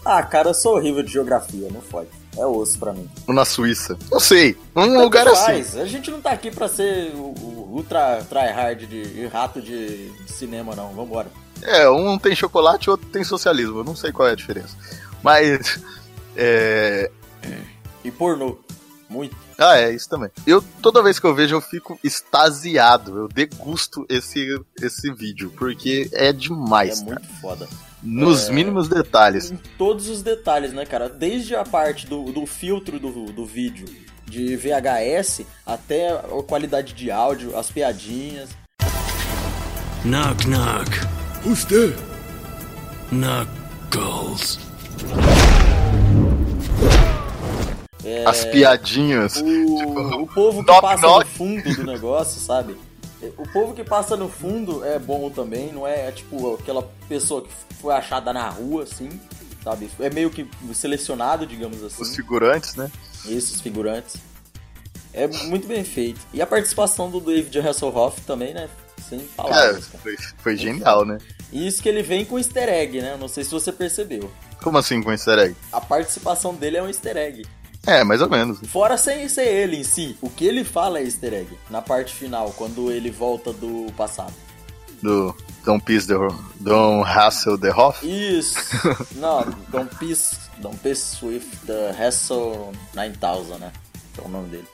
Ah, 0.06 0.22
cara, 0.22 0.52
eu 0.52 0.54
sou 0.54 0.76
horrível 0.76 1.02
de 1.02 1.12
geografia, 1.12 1.68
não 1.72 1.82
fode. 1.82 2.10
É 2.40 2.46
osso 2.46 2.80
pra 2.80 2.94
mim. 2.94 3.10
Na 3.28 3.44
Suíça. 3.44 3.98
Não 4.10 4.20
sei. 4.20 4.58
Um 4.74 4.86
Tanto 4.86 5.00
lugar 5.02 5.28
assim. 5.28 5.46
faz. 5.46 5.78
A 5.78 5.86
gente 5.86 6.10
não 6.10 6.22
tá 6.22 6.32
aqui 6.32 6.50
pra 6.50 6.70
ser 6.70 7.12
o, 7.14 7.34
o 7.38 7.70
ultra 7.76 8.24
tryhard 8.30 8.88
de, 8.88 9.14
de 9.14 9.28
rato 9.28 9.62
de, 9.62 10.10
de 10.10 10.32
cinema, 10.32 10.74
não. 10.74 10.94
Vambora. 10.94 11.30
É, 11.62 11.90
um 11.90 12.18
tem 12.18 12.34
chocolate 12.34 12.88
e 12.88 12.92
outro 12.92 13.08
tem 13.08 13.26
socialismo. 13.26 13.80
Eu 13.80 13.84
não 13.84 13.96
sei 13.96 14.14
qual 14.14 14.30
é 14.30 14.32
a 14.32 14.36
diferença. 14.36 14.76
Mas. 15.22 15.82
É. 16.36 17.12
E 18.04 18.10
pornô. 18.10 18.58
Muito. 19.10 19.36
Ah, 19.58 19.78
é, 19.78 19.92
isso 19.92 20.08
também. 20.08 20.30
Eu, 20.48 20.64
toda 20.82 21.04
vez 21.04 21.20
que 21.20 21.26
eu 21.26 21.36
vejo, 21.36 21.56
eu 21.56 21.62
fico 21.62 22.00
extasiado. 22.02 23.18
Eu 23.18 23.28
degusto 23.28 24.06
esse, 24.08 24.62
esse 24.82 25.12
vídeo, 25.12 25.52
porque 25.58 26.10
é 26.14 26.32
demais, 26.32 27.02
é 27.02 27.06
cara. 27.06 27.20
muito 27.20 27.42
foda. 27.42 27.68
Nos 28.02 28.48
É. 28.48 28.52
mínimos 28.54 28.88
detalhes. 28.88 29.52
Em 29.52 29.60
todos 29.78 30.08
os 30.08 30.22
detalhes, 30.24 30.72
né, 30.74 30.86
cara? 30.86 31.10
Desde 31.10 31.56
a 31.56 31.64
parte 31.64 32.08
do, 32.08 32.32
do 32.32 32.46
filtro 32.46 33.00
do, 33.00 33.26
do 33.26 33.46
vídeo 33.46 33.86
de 34.26 34.56
VHS 34.56 35.42
até 35.66 36.10
a 36.12 36.44
qualidade 36.48 36.94
de 36.94 37.12
áudio, 37.12 37.58
as 37.58 37.70
piadinhas. 37.72 38.50
Knock, 40.06 40.46
knock. 40.48 40.90
Who's 41.46 41.66
there? 41.66 41.94
Knuckles. 43.12 44.60
As 48.26 48.46
piadinhas. 48.46 49.38
O, 49.42 50.22
o 50.24 50.28
povo 50.28 50.64
que 50.64 50.72
knock, 50.72 50.82
passa 50.82 51.02
knock. 51.06 51.26
no 51.26 51.32
fundo 51.32 51.76
do 51.76 51.84
negócio, 51.84 52.40
sabe? 52.40 52.76
O 53.38 53.48
povo 53.52 53.74
que 53.74 53.84
passa 53.84 54.16
no 54.16 54.30
fundo 54.30 54.84
é 54.86 54.98
bom 54.98 55.30
também, 55.30 55.74
não 55.74 55.86
é, 55.86 56.12
tipo 56.12 56.56
aquela 56.56 56.84
pessoa 57.08 57.42
que 57.42 57.50
foi 57.82 57.94
achada 57.94 58.32
na 58.32 58.50
rua, 58.50 58.84
assim, 58.84 59.10
sabe? 59.64 59.90
É 60.00 60.10
meio 60.10 60.30
que 60.30 60.48
selecionado, 60.74 61.46
digamos 61.46 61.84
assim. 61.84 62.02
Os 62.02 62.16
figurantes, 62.16 62.76
né? 62.76 62.90
Esses 63.26 63.60
figurantes. 63.60 64.16
É 65.14 65.28
muito 65.28 65.68
bem 65.68 65.84
feito. 65.84 66.20
E 66.34 66.42
a 66.42 66.48
participação 66.48 67.10
do 67.10 67.20
David 67.20 67.60
Hasselhoff 67.60 68.22
também, 68.22 68.54
né? 68.54 68.70
Sem 69.10 69.20
É, 69.20 69.24
palavras, 69.36 69.88
cara. 69.88 70.04
foi, 70.04 70.16
foi 70.38 70.56
genial, 70.56 71.04
né? 71.06 71.18
E 71.52 71.66
isso 71.68 71.82
que 71.82 71.90
ele 71.90 72.04
vem 72.04 72.24
com 72.24 72.38
easter 72.38 72.70
egg, 72.70 73.02
né? 73.02 73.18
Não 73.20 73.28
sei 73.28 73.44
se 73.44 73.50
você 73.52 73.72
percebeu. 73.72 74.32
Como 74.62 74.78
assim 74.78 75.02
com 75.02 75.12
easter 75.12 75.40
egg? 75.40 75.56
A 75.74 75.82
participação 75.82 76.54
dele 76.54 76.78
é 76.78 76.84
um 76.84 76.88
easter 76.88 77.18
egg. 77.18 77.46
É, 77.86 78.04
mais 78.04 78.22
ou 78.22 78.30
menos. 78.30 78.60
Fora 78.68 78.98
sem 78.98 79.28
ser 79.30 79.48
ele 79.48 79.78
em 79.78 79.84
si. 79.84 80.18
O 80.22 80.30
que 80.30 80.46
ele 80.46 80.64
fala 80.64 81.00
é 81.00 81.04
easter 81.04 81.34
egg. 81.34 81.58
Na 81.70 81.82
parte 81.82 82.14
final, 82.14 82.54
quando 82.58 82.92
ele 82.92 83.10
volta 83.10 83.52
do 83.54 83.92
passado. 83.94 84.34
Do 85.02 85.36
Don't 85.66 85.84
Piss 85.84 86.06
the 86.06 86.16
Don't 86.60 87.10
Hassle 87.10 87.58
the 87.58 87.72
Hoff. 87.72 88.06
Isso. 88.06 88.58
Não, 89.16 89.46
Don't 89.70 89.96
Piss, 89.96 90.38
Don't 90.58 90.78
Piss 90.80 91.22
with 91.22 91.46
the 91.66 91.92
Hassle 91.92 92.74
9000, 92.94 93.58
né? 93.60 93.72
É 94.18 94.26
o 94.26 94.30
nome 94.30 94.50
dele. 94.50 94.68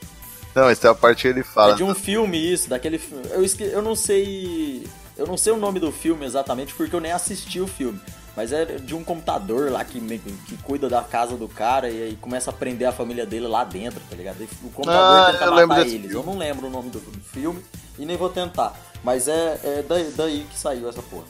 Não, 0.54 0.68
essa 0.68 0.88
é 0.88 0.90
a 0.90 0.94
parte 0.94 1.22
que 1.22 1.28
ele 1.28 1.42
fala. 1.42 1.74
É 1.74 1.76
de 1.76 1.84
um 1.84 1.94
filme 1.94 2.38
isso, 2.38 2.68
daquele 2.68 2.98
filme. 2.98 3.24
Eu, 3.30 3.44
esque... 3.44 3.62
eu 3.62 3.82
não 3.82 3.94
sei. 3.94 4.86
Eu 5.16 5.26
não 5.26 5.36
sei 5.36 5.52
o 5.52 5.56
nome 5.56 5.78
do 5.78 5.92
filme 5.92 6.24
exatamente 6.24 6.74
porque 6.74 6.94
eu 6.94 7.00
nem 7.00 7.12
assisti 7.12 7.60
o 7.60 7.66
filme. 7.66 8.00
Mas 8.36 8.52
é 8.52 8.64
de 8.66 8.94
um 8.94 9.02
computador 9.02 9.70
lá 9.72 9.82
que, 9.82 9.98
que 9.98 10.56
cuida 10.58 10.88
da 10.90 11.02
casa 11.02 11.36
do 11.36 11.48
cara 11.48 11.88
e 11.88 12.02
aí 12.02 12.16
começa 12.20 12.50
a 12.50 12.52
prender 12.52 12.86
a 12.86 12.92
família 12.92 13.24
dele 13.24 13.46
lá 13.46 13.64
dentro, 13.64 13.98
tá 14.10 14.14
ligado? 14.14 14.42
E 14.42 14.44
o 14.62 14.70
computador 14.70 15.30
Ah, 15.30 15.32
tenta 15.32 15.50
matar 15.66 15.80
eles. 15.80 15.92
filme. 15.92 16.12
Eu 16.14 16.22
não 16.22 16.36
lembro 16.36 16.66
o 16.66 16.70
nome 16.70 16.90
do 16.90 17.00
filme 17.32 17.62
e 17.98 18.04
nem 18.04 18.16
vou 18.16 18.28
tentar. 18.28 18.74
Mas 19.02 19.26
é, 19.26 19.58
é 19.64 19.84
daí, 19.88 20.12
daí 20.14 20.46
que 20.50 20.58
saiu 20.58 20.86
essa 20.88 21.02
porra. 21.02 21.24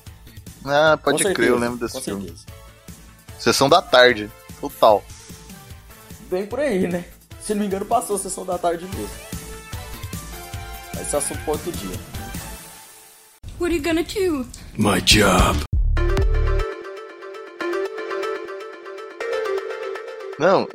Ah, 0.64 0.98
pode 1.00 1.22
Com 1.22 1.32
crer, 1.32 1.48
eu 1.48 1.54
certeza, 1.54 1.60
lembro 1.60 1.78
desse 1.78 1.94
com 1.94 2.00
filme. 2.02 2.22
certeza. 2.24 2.44
Sessão 3.38 3.68
da 3.68 3.80
tarde. 3.80 4.28
Total. 4.60 5.04
Bem 6.28 6.44
por 6.44 6.58
aí, 6.58 6.88
né? 6.88 7.04
Se 7.40 7.54
não 7.54 7.60
me 7.60 7.66
engano, 7.66 7.84
passou 7.86 8.16
a 8.16 8.18
sessão 8.18 8.44
da 8.44 8.58
tarde 8.58 8.84
mesmo. 8.86 9.08
Mas 10.92 11.02
esse 11.06 11.14
é 11.14 11.18
assunto 11.18 11.40
outro 11.48 11.70
dia. 11.70 11.96
What 13.60 13.66
are 13.66 13.76
you 13.76 13.82
gonna 13.82 14.02
do? 14.02 14.44
My 14.76 15.00
job. 15.02 15.60
Não, 20.38 20.68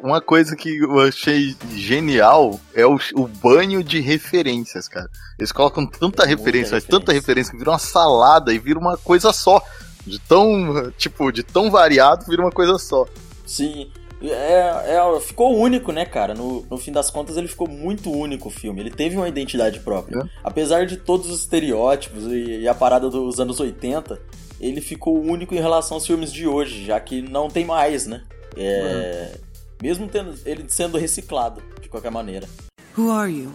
uma 0.00 0.20
coisa 0.20 0.54
que 0.54 0.78
eu 0.78 1.00
achei 1.00 1.56
genial 1.74 2.58
é 2.74 2.86
o, 2.86 2.98
o 3.14 3.26
banho 3.26 3.82
de 3.82 4.00
referências, 4.00 4.86
cara. 4.86 5.08
Eles 5.38 5.52
colocam 5.52 5.86
tanta 5.86 6.24
referência, 6.24 6.74
mas 6.74 6.84
tanta 6.84 7.12
referência 7.12 7.50
que 7.52 7.58
vira 7.58 7.70
uma 7.70 7.78
salada 7.78 8.52
e 8.52 8.58
vira 8.58 8.78
uma 8.78 8.96
coisa 8.96 9.32
só. 9.32 9.62
De 10.06 10.18
tão, 10.20 10.90
tipo, 10.96 11.30
de 11.30 11.42
tão 11.42 11.70
variado, 11.70 12.24
vira 12.26 12.42
uma 12.42 12.50
coisa 12.50 12.78
só. 12.78 13.06
Sim. 13.44 13.90
É, 14.22 14.96
é, 14.96 15.20
ficou 15.20 15.56
único, 15.56 15.92
né, 15.92 16.04
cara? 16.04 16.34
No, 16.34 16.66
no 16.68 16.76
fim 16.78 16.90
das 16.90 17.10
contas, 17.10 17.36
ele 17.36 17.46
ficou 17.46 17.68
muito 17.68 18.10
único 18.10 18.48
o 18.48 18.50
filme. 18.50 18.80
Ele 18.80 18.90
teve 18.90 19.16
uma 19.16 19.28
identidade 19.28 19.80
própria. 19.80 20.20
É. 20.20 20.28
Apesar 20.42 20.86
de 20.86 20.96
todos 20.96 21.30
os 21.30 21.40
estereótipos 21.40 22.24
e, 22.24 22.60
e 22.60 22.68
a 22.68 22.74
parada 22.74 23.10
dos 23.10 23.38
anos 23.38 23.60
80, 23.60 24.18
ele 24.60 24.80
ficou 24.80 25.20
único 25.20 25.54
em 25.54 25.60
relação 25.60 25.96
aos 25.96 26.06
filmes 26.06 26.32
de 26.32 26.46
hoje, 26.46 26.84
já 26.84 26.98
que 26.98 27.22
não 27.22 27.48
tem 27.48 27.64
mais, 27.64 28.06
né? 28.06 28.22
É, 28.56 29.36
Mesmo 29.82 30.08
tendo, 30.08 30.34
ele 30.44 30.64
sendo 30.68 30.98
reciclado, 30.98 31.62
de 31.80 31.88
qualquer 31.88 32.10
maneira. 32.10 32.48
Who 32.96 33.10
are 33.12 33.30
you? 33.32 33.52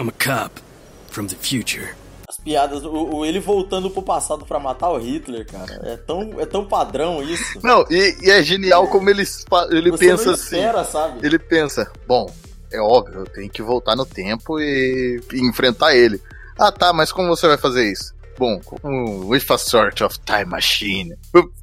I'm 0.00 0.08
a 0.08 0.12
cop 0.12 0.60
from 1.10 1.26
the 1.26 1.34
future. 1.36 1.90
As 2.28 2.36
piadas, 2.38 2.84
o, 2.84 2.90
o- 3.16 3.24
ele 3.26 3.40
voltando 3.40 3.90
pro 3.90 4.02
passado 4.02 4.44
pra 4.46 4.58
matar 4.60 4.90
o 4.90 4.98
Hitler, 4.98 5.46
cara, 5.46 5.80
é 5.84 5.96
tão, 5.96 6.40
é 6.40 6.46
tão 6.46 6.64
padrão 6.66 7.22
isso. 7.22 7.58
Não, 7.62 7.84
e, 7.90 8.16
e 8.22 8.30
é 8.30 8.42
genial 8.42 8.86
como 8.88 9.08
ele, 9.10 9.22
ele 9.70 9.90
Você 9.90 9.98
pensa 10.08 10.24
não 10.26 10.32
assim. 10.34 10.56
espera, 10.56 10.84
sabe? 10.84 11.26
Ele 11.26 11.38
pensa, 11.38 11.90
bom, 12.06 12.30
é 12.72 12.80
óbvio, 12.80 13.20
eu 13.20 13.24
tenho 13.26 13.50
que 13.50 13.62
voltar 13.62 13.96
no 13.96 14.04
tempo 14.06 14.58
e, 14.60 15.20
e 15.32 15.40
enfrentar 15.40 15.94
ele. 15.94 16.20
Ah, 16.58 16.70
tá, 16.72 16.92
mas 16.92 17.10
como 17.12 17.28
você 17.28 17.46
vai 17.46 17.56
fazer 17.58 17.90
isso? 17.90 18.14
Bom, 18.38 18.60
com, 18.60 19.26
with 19.26 19.50
a 19.50 19.58
sort 19.58 20.02
of 20.02 20.18
time 20.24 20.44
machine. 20.46 21.14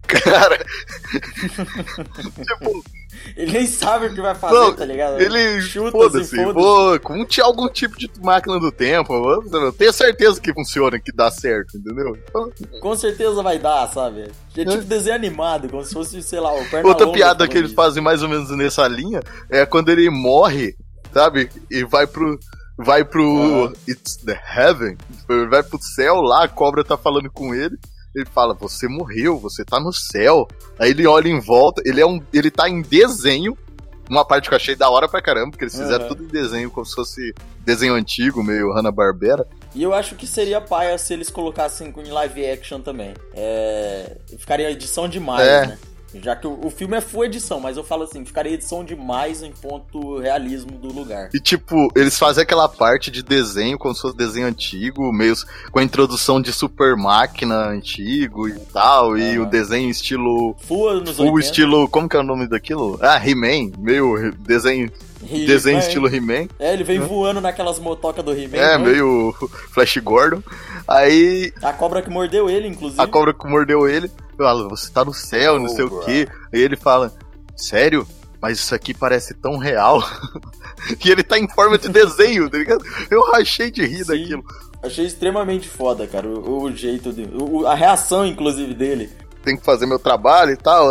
Cara, 0.07 0.57
tipo, 2.43 2.83
Ele 3.35 3.51
nem 3.51 3.65
sabe 3.65 4.07
o 4.07 4.13
que 4.13 4.21
vai 4.21 4.35
fazer, 4.35 4.53
Não, 4.53 4.73
tá 4.73 4.85
ligado? 4.85 5.19
ele 5.21 5.61
chuta 5.61 5.91
foda-se, 5.91 6.35
assim, 6.35 6.53
vou 6.53 6.99
com 6.99 7.25
algum 7.41 7.69
tipo 7.69 7.97
de 7.97 8.09
máquina 8.21 8.59
do 8.59 8.71
tempo, 8.71 9.13
eu 9.13 9.71
tenho 9.73 9.93
certeza 9.93 10.39
que 10.39 10.53
funciona, 10.53 10.99
que 10.99 11.11
dá 11.11 11.31
certo, 11.31 11.77
entendeu? 11.77 12.17
Então, 12.29 12.51
Com 12.79 12.95
certeza 12.95 13.41
vai 13.41 13.57
dar, 13.57 13.87
sabe? 13.91 14.29
É 14.55 14.65
tipo 14.65 14.83
desenho 14.83 15.15
animado, 15.15 15.69
como 15.69 15.83
se 15.83 15.93
fosse, 15.93 16.21
sei 16.21 16.39
lá, 16.39 16.53
o 16.53 16.69
perna 16.69 16.87
Outra 16.87 17.07
piada 17.11 17.35
falando 17.39 17.51
que 17.51 17.57
eles 17.57 17.73
fazem 17.73 18.03
mais 18.03 18.21
ou 18.21 18.29
menos 18.29 18.49
nessa 18.51 18.87
linha 18.87 19.21
é 19.49 19.65
quando 19.65 19.89
ele 19.89 20.09
morre, 20.09 20.75
sabe? 21.13 21.49
E 21.71 21.83
vai 21.83 22.05
pro. 22.05 22.37
Vai 22.77 23.03
pro. 23.05 23.71
It's 23.87 24.17
the 24.17 24.39
heaven. 24.55 24.97
Vai 25.49 25.63
pro 25.63 25.81
céu 25.81 26.15
lá, 26.21 26.43
a 26.43 26.47
cobra 26.47 26.83
tá 26.83 26.97
falando 26.97 27.29
com 27.31 27.53
ele. 27.55 27.77
Ele 28.13 28.25
fala, 28.25 28.53
você 28.53 28.87
morreu, 28.87 29.37
você 29.37 29.63
tá 29.65 29.79
no 29.79 29.91
céu. 29.91 30.47
Aí 30.79 30.91
ele 30.91 31.05
olha 31.05 31.27
em 31.27 31.39
volta, 31.39 31.81
ele 31.85 31.99
é 32.01 32.05
um. 32.05 32.21
Ele 32.33 32.49
tá 32.51 32.69
em 32.69 32.81
desenho. 32.81 33.57
Uma 34.09 34.23
parte 34.23 34.47
que 34.47 34.53
eu 34.53 34.57
achei 34.57 34.75
da 34.75 34.87
hora 34.87 35.09
pra 35.09 35.19
caramba, 35.21 35.49
porque 35.51 35.63
eles 35.63 35.75
fizeram 35.75 36.03
Uhum. 36.03 36.09
tudo 36.09 36.23
em 36.25 36.27
desenho, 36.27 36.69
como 36.69 36.85
se 36.85 36.93
fosse 36.93 37.33
desenho 37.61 37.95
antigo, 37.95 38.43
meio 38.43 38.71
Hanna-Barbera. 38.71 39.47
E 39.73 39.81
eu 39.81 39.95
acho 39.95 40.13
que 40.15 40.27
seria 40.27 40.61
paia 40.61 40.95
se 40.99 41.11
eles 41.11 41.31
colocassem 41.31 41.91
em 41.97 42.11
live 42.11 42.45
action 42.45 42.79
também. 42.81 43.15
É... 43.33 44.15
Ficaria 44.37 44.69
edição 44.69 45.09
demais, 45.09 45.47
É. 45.47 45.65
né? 45.67 45.77
Já 46.21 46.35
que 46.35 46.47
o, 46.47 46.59
o 46.65 46.69
filme 46.69 46.95
é 46.97 47.01
full 47.01 47.25
edição, 47.25 47.59
mas 47.59 47.77
eu 47.77 47.83
falo 47.83 48.03
assim, 48.03 48.23
ficaria 48.25 48.53
edição 48.53 48.83
demais 48.83 49.43
em 49.43 49.51
ponto 49.51 50.19
realismo 50.19 50.71
do 50.71 50.87
lugar. 50.91 51.29
E 51.33 51.39
tipo, 51.39 51.89
eles 51.95 52.17
fazem 52.17 52.43
aquela 52.43 52.67
parte 52.69 53.11
de 53.11 53.21
desenho, 53.23 53.77
como 53.77 53.93
se 53.93 54.01
fosse 54.01 54.15
desenho 54.15 54.47
antigo, 54.47 55.11
meio 55.11 55.35
com 55.71 55.79
a 55.79 55.83
introdução 55.83 56.41
de 56.41 56.53
super 56.53 56.95
máquina 56.95 57.67
antigo 57.67 58.47
e 58.47 58.57
tal, 58.59 59.17
e 59.17 59.37
o 59.39 59.45
desenho 59.45 59.89
estilo. 59.89 60.55
Full 60.59 60.89
anos 60.89 61.15
Full 61.17 61.25
80. 61.33 61.39
estilo. 61.45 61.87
Como 61.89 62.07
que 62.07 62.15
é 62.15 62.19
o 62.19 62.23
nome 62.23 62.47
daquilo? 62.47 62.97
Ah, 63.01 63.17
He-Man, 63.17 63.71
meio 63.77 64.31
desenho. 64.39 64.89
He-Man. 65.27 65.45
Desenho 65.45 65.79
estilo 65.79 66.07
He-Man. 66.07 66.47
É, 66.59 66.73
ele 66.73 66.83
vem 66.83 66.99
voando 66.99 67.41
naquelas 67.41 67.79
motocas 67.79 68.23
do 68.23 68.31
He-Man. 68.31 68.57
É, 68.57 68.77
né? 68.77 68.85
meio 68.85 69.33
Flash 69.73 69.97
Gordon. 69.97 70.43
Aí 70.87 71.51
A 71.63 71.73
cobra 71.73 72.01
que 72.01 72.09
mordeu 72.09 72.47
ele, 72.49 72.67
inclusive. 72.67 73.01
a 73.01 73.07
cobra 73.07 73.33
que 73.33 73.47
mordeu 73.47 73.87
ele 73.87 74.11
fala, 74.37 74.67
você 74.69 74.91
tá 74.91 75.03
no 75.05 75.13
céu, 75.13 75.59
não 75.59 75.69
sei 75.69 75.85
o 75.85 75.89
Cobra. 75.89 76.05
quê. 76.05 76.27
Aí 76.53 76.61
ele 76.61 76.75
fala, 76.75 77.11
sério? 77.55 78.07
mas 78.41 78.59
isso 78.59 78.75
aqui 78.75 78.93
parece 78.93 79.33
tão 79.33 79.57
real. 79.57 80.03
e 81.03 81.09
ele 81.09 81.23
tá 81.23 81.37
em 81.39 81.47
forma 81.49 81.79
de 81.79 81.89
desenho, 81.89 82.47
tá 82.47 82.57
ligado? 82.59 82.83
Eu 83.09 83.23
rachei 83.31 83.71
de 83.71 83.83
rir 83.85 84.03
Sim. 84.05 84.11
daquilo. 84.11 84.43
Achei 84.83 85.05
extremamente 85.05 85.67
foda, 85.67 86.05
cara, 86.05 86.27
o, 86.27 86.63
o 86.65 86.71
jeito 86.75 87.11
de. 87.11 87.27
o- 87.33 87.65
a 87.65 87.73
reação, 87.73 88.23
inclusive, 88.23 88.75
dele. 88.75 89.09
Tem 89.43 89.57
que 89.57 89.65
fazer 89.65 89.87
meu 89.87 89.97
trabalho 89.97 90.51
e 90.51 90.57
tal. 90.57 90.89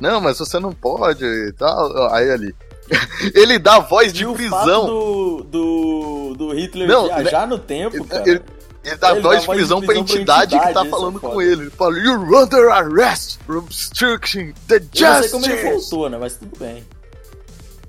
Não, 0.00 0.18
mas 0.18 0.38
você 0.38 0.58
não 0.58 0.72
pode 0.72 1.24
e 1.26 1.52
tal. 1.52 2.10
Aí 2.14 2.30
ali. 2.30 2.54
Ele 3.34 3.58
dá 3.58 3.76
a 3.76 3.80
voz 3.80 4.10
de 4.10 4.22
e 4.22 4.26
o 4.26 4.34
fato 4.34 4.38
prisão. 4.38 4.86
do, 4.86 5.42
do, 5.44 6.34
do 6.38 6.52
Hitler 6.54 6.88
Não, 6.88 7.04
viajar 7.04 7.46
no 7.46 7.58
tempo, 7.58 8.02
cara. 8.06 8.26
Ele, 8.26 8.40
ele 8.84 8.96
dá 8.96 9.10
Ele 9.12 9.20
voz 9.20 9.40
de 9.42 9.46
prisão 9.48 9.78
pra 9.80 9.86
pra 9.88 9.96
entidade, 9.98 10.50
que 10.50 10.56
entidade, 10.56 10.74
tá 10.74 10.86
é 10.86 10.90
falando 10.90 11.20
foda. 11.20 11.34
com 11.34 11.42
ele. 11.42 11.62
Ele 11.62 11.70
fala, 11.70 11.98
You're 11.98 12.36
under 12.36 12.68
arrest 12.70 13.38
for 13.46 13.56
obstructing 13.58 14.54
the 14.66 14.76
Eu 14.76 14.80
não 15.12 15.20
sei 15.22 15.28
como 15.30 15.44
ele 15.46 15.56
justice. 15.56 15.90
voltou, 15.90 16.10
né? 16.10 16.18
Mas 16.18 16.36
tudo 16.36 16.58
bem. 16.58 16.84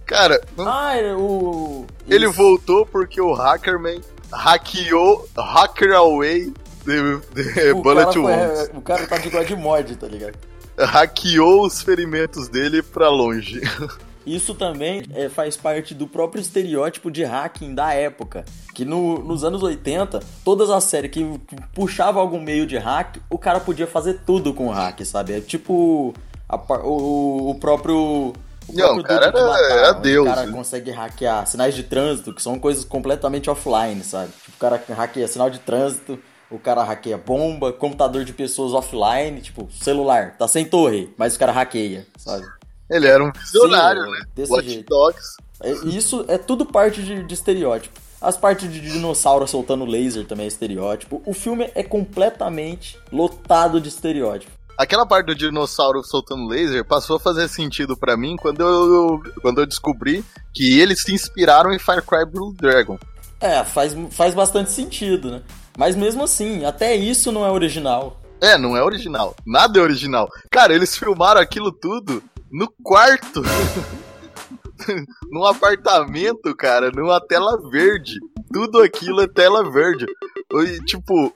Cara, 0.06 0.42
não- 0.58 0.68
Ah, 0.68 0.96
é 0.96 1.14
o. 1.16 1.86
ele 2.08 2.26
isso. 2.26 2.34
voltou 2.34 2.86
porque 2.86 3.22
o 3.22 3.34
Hackerman 3.34 4.02
hackeou, 4.32 5.28
hacker 5.38 5.94
away 5.96 6.52
the, 6.86 7.20
the 7.44 7.74
O 7.74 7.82
bullet 7.84 8.14
foi- 8.14 8.22
wounds. 8.22 8.70
o 8.74 8.82
cara 8.82 9.06
tá 9.08 9.18
de 9.20 9.30
God 9.30 9.50
mod, 9.52 9.96
tá 9.96 10.08
ligado? 10.08 10.34
Hackeou 10.78 11.66
os 11.66 11.82
ferimentos 11.82 12.48
dele 12.48 12.82
pra 12.82 13.10
longe. 13.10 13.62
Isso 14.36 14.54
também 14.54 15.04
é, 15.14 15.28
faz 15.30 15.58
parte 15.58 15.94
do 15.94 16.08
próprio 16.08 16.42
estereótipo 16.42 17.10
de 17.10 17.24
hacking 17.24 17.74
da 17.74 17.94
época. 17.94 18.46
Que 18.76 18.86
no- 18.86 19.20
nos 19.24 19.44
anos 19.44 19.64
80, 19.64 20.20
todas 20.46 20.70
as 20.70 20.84
séries 20.84 21.12
que, 21.12 21.40
puxavam 21.74 22.22
algum 22.22 22.40
meio 22.42 22.66
de 22.68 22.78
hack, 22.78 23.18
o 23.30 23.38
cara 23.38 23.60
podia 23.60 23.88
fazer 23.88 24.22
tudo 24.26 24.54
com 24.54 24.70
hack, 24.70 25.02
sabe? 25.06 25.34
É 25.34 25.42
tipo 25.42 26.14
a 26.48 26.56
o, 26.84 27.52
o 27.52 27.56
próprio. 27.56 28.34
O 28.68 28.74
Não, 28.74 28.98
o 28.98 29.04
cara 29.04 29.26
era- 29.28 29.40
era 29.40 29.92
onde 29.94 30.02
Deus, 30.02 30.28
O 30.28 30.30
cara 30.30 30.46
né? 30.46 30.52
consegue 30.52 30.92
hackear 30.92 31.48
sinais 31.48 31.74
de 31.76 31.82
trânsito, 31.84 32.34
que 32.34 32.42
são 32.42 32.60
coisas 32.60 32.84
completamente 32.86 33.50
offline, 33.50 34.04
sabe? 34.04 34.32
Tipo, 34.46 34.56
o 34.56 34.60
cara 34.60 34.84
hackeia 34.96 35.28
sinal 35.28 35.50
de 35.50 35.58
trânsito, 35.60 36.20
o 36.52 36.60
cara 36.60 36.84
hackeia 36.84 37.18
bomba, 37.18 37.74
computador 37.74 38.24
de 38.24 38.32
pessoas 38.34 38.74
offline, 38.74 39.42
tipo, 39.42 39.68
celular, 39.72 40.36
tá 40.38 40.48
sem 40.48 40.66
torre, 40.66 41.12
mas 41.18 41.36
o 41.36 41.40
cara 41.40 41.52
hackeia, 41.52 42.06
sabe? 42.18 42.46
Ele 42.90 43.08
era 43.08 43.24
um 43.24 43.32
visionário, 43.32 44.04
Sim, 44.04 44.12
né? 44.12 44.20
desse 44.36 44.52
Watch 44.52 44.70
jeito. 44.70 44.90
Dogs. 44.90 45.36
É, 45.62 45.72
Isso 45.88 46.26
é 46.28 46.38
tudo 46.38 46.66
parte 46.66 47.04
de, 47.04 47.24
de 47.24 47.34
estereótipo. 47.34 48.00
As 48.22 48.36
partes 48.36 48.72
de 48.72 48.82
dinossauro 48.82 49.48
soltando 49.48 49.86
laser 49.86 50.26
também 50.26 50.46
é 50.46 50.48
estereótipo. 50.48 51.22
O 51.26 51.34
filme 51.34 51.70
é 51.74 51.84
completamente 51.84 52.98
lotado 53.12 53.80
de 53.80 53.88
estereótipo. 53.88 54.52
Aquela 54.78 55.06
parte 55.06 55.28
do 55.28 55.36
dinossauro 55.36 56.04
soltando 56.04 56.48
laser 56.48 56.86
passou 56.86 57.18
a 57.18 57.20
fazer 57.20 57.48
sentido 57.50 57.98
pra 57.98 58.16
mim 58.18 58.36
quando 58.38 58.62
eu, 58.62 59.22
quando 59.42 59.60
eu 59.60 59.66
descobri 59.66 60.24
que 60.54 60.80
eles 60.80 61.02
se 61.02 61.14
inspiraram 61.14 61.72
em 61.72 61.80
Far 61.80 62.02
Cry 62.06 62.26
Blue 62.26 62.54
Dragon. 62.54 62.98
É, 63.42 63.64
faz, 63.64 63.96
faz 64.12 64.34
bastante 64.34 64.72
sentido, 64.72 65.32
né? 65.32 65.42
Mas 65.78 65.96
mesmo 65.96 66.24
assim, 66.24 66.66
até 66.66 66.96
isso 66.96 67.32
não 67.32 67.46
é 67.46 67.52
original. 67.52 68.20
É, 68.42 68.58
não 68.58 68.76
é 68.76 68.82
original. 68.84 69.36
Nada 69.46 69.80
é 69.80 69.82
original. 69.82 70.30
Cara, 70.50 70.74
eles 70.74 70.98
filmaram 70.98 71.42
aquilo 71.42 71.72
tudo 71.72 72.24
no 72.52 72.72
quarto. 72.84 73.42
Num 75.30 75.46
apartamento, 75.46 76.56
cara, 76.56 76.90
numa 76.92 77.20
tela 77.20 77.70
verde. 77.70 78.14
Tudo 78.52 78.82
aquilo 78.82 79.22
é 79.22 79.28
tela 79.28 79.70
verde. 79.70 80.06
E, 80.52 80.80
tipo, 80.86 81.36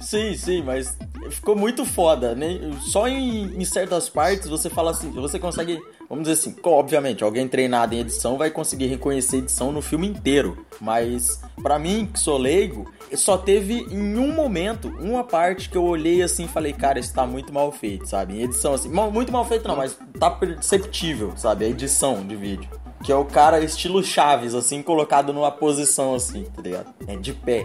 Sim, 0.00 0.34
sim, 0.34 0.62
mas 0.62 0.96
ficou 1.30 1.54
muito 1.56 1.84
foda, 1.84 2.34
né? 2.34 2.58
Só 2.82 3.06
em, 3.08 3.56
em 3.60 3.64
certas 3.64 4.08
partes 4.08 4.48
você 4.48 4.68
fala 4.70 4.90
assim, 4.90 5.10
você 5.10 5.38
consegue, 5.38 5.80
vamos 6.08 6.26
dizer 6.28 6.34
assim, 6.40 6.56
obviamente, 6.64 7.22
alguém 7.24 7.46
treinado 7.48 7.94
em 7.94 8.00
edição 8.00 8.36
vai 8.36 8.50
conseguir 8.50 8.86
reconhecer 8.86 9.38
edição 9.38 9.70
no 9.72 9.80
filme 9.82 10.06
inteiro, 10.06 10.64
mas 10.80 11.40
pra 11.62 11.78
mim, 11.78 12.08
que 12.12 12.18
sou 12.18 12.36
leigo, 12.38 12.90
só 13.14 13.36
teve 13.38 13.74
em 13.90 14.16
um 14.18 14.32
momento, 14.34 14.88
uma 15.00 15.22
parte 15.24 15.68
que 15.68 15.76
eu 15.76 15.84
olhei 15.84 16.22
assim 16.22 16.44
e 16.44 16.48
falei, 16.48 16.72
cara, 16.72 16.98
isso 16.98 17.12
tá 17.14 17.26
muito 17.26 17.52
mal 17.52 17.70
feito, 17.72 18.06
sabe? 18.08 18.34
Em 18.38 18.42
edição 18.42 18.74
assim, 18.74 18.88
muito 18.88 19.32
mal 19.32 19.44
feito 19.44 19.66
não, 19.68 19.76
mas 19.76 19.96
tá 20.18 20.30
perceptível, 20.30 21.32
sabe? 21.36 21.64
A 21.64 21.68
edição 21.68 22.26
de 22.26 22.34
vídeo. 22.36 22.68
Que 23.04 23.12
é 23.12 23.14
o 23.14 23.24
cara 23.24 23.60
estilo 23.60 24.02
Chaves, 24.02 24.54
assim, 24.54 24.82
colocado 24.82 25.32
numa 25.32 25.50
posição 25.52 26.14
assim, 26.14 26.44
tá 26.44 26.60
ligado? 26.62 26.92
É 27.06 27.14
de 27.14 27.32
pé. 27.32 27.64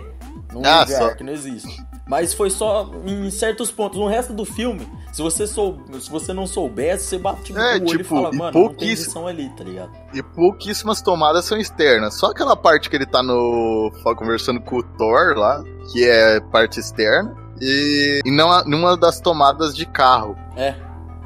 Num 0.54 0.62
Ah, 0.64 0.82
lugar 0.82 0.88
só. 0.88 1.16
que 1.16 1.24
não 1.24 1.32
existe. 1.34 1.82
Mas 2.08 2.34
foi 2.34 2.50
só 2.50 2.90
em 3.06 3.30
certos 3.30 3.72
pontos. 3.72 3.98
No 4.00 4.08
resto 4.08 4.34
do 4.34 4.44
filme, 4.44 4.86
se 5.14 5.22
você 5.22 5.48
sou, 5.48 5.80
se 6.00 6.10
você 6.10 6.34
não 6.34 6.46
soubesse, 6.46 7.06
você 7.06 7.18
bate 7.18 7.54
É, 7.56 7.76
olho 7.76 7.86
tipo, 7.86 8.02
e 8.02 8.04
fala, 8.04 8.30
e 8.34 8.38
mano, 8.38 8.44
não 8.44 8.52
tem 8.52 8.64
pouquíssimo- 8.68 8.92
edição 9.06 9.28
ali, 9.28 9.50
tá 9.56 9.64
ligado? 9.64 9.92
e 10.14 10.22
pouquíssimas 10.22 11.02
tomadas 11.02 11.46
são 11.46 11.58
externas. 11.58 12.16
Só 12.20 12.28
aquela 12.32 12.56
parte 12.56 12.90
que 12.90 12.96
ele 12.96 13.06
tá 13.06 13.24
no. 13.24 13.92
conversando 14.18 14.60
com 14.62 14.78
o 14.78 14.84
Thor 14.84 15.36
lá, 15.38 15.64
que 15.92 16.04
é 16.08 16.40
parte 16.40 16.80
externa. 16.80 17.34
E, 17.62 18.22
e 18.26 18.32
não, 18.32 18.64
numa 18.66 18.98
das 18.98 19.20
tomadas 19.22 19.76
de 19.76 19.86
carro. 19.86 20.36
É. 20.58 20.76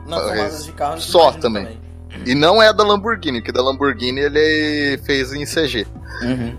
Não, 0.05 0.19
tomadas 0.19 0.65
de 0.65 0.71
carro. 0.73 0.99
só 1.01 1.23
imagino 1.31 1.41
também. 1.41 1.81
E 2.25 2.35
não 2.35 2.61
é 2.61 2.67
a 2.67 2.71
da 2.71 2.83
Lamborghini, 2.83 3.41
que 3.41 3.51
da 3.51 3.61
Lamborghini 3.63 4.19
ele 4.21 4.97
fez 5.03 5.33
em 5.33 5.45
CG. 5.45 5.85
Uhum. 6.21 6.57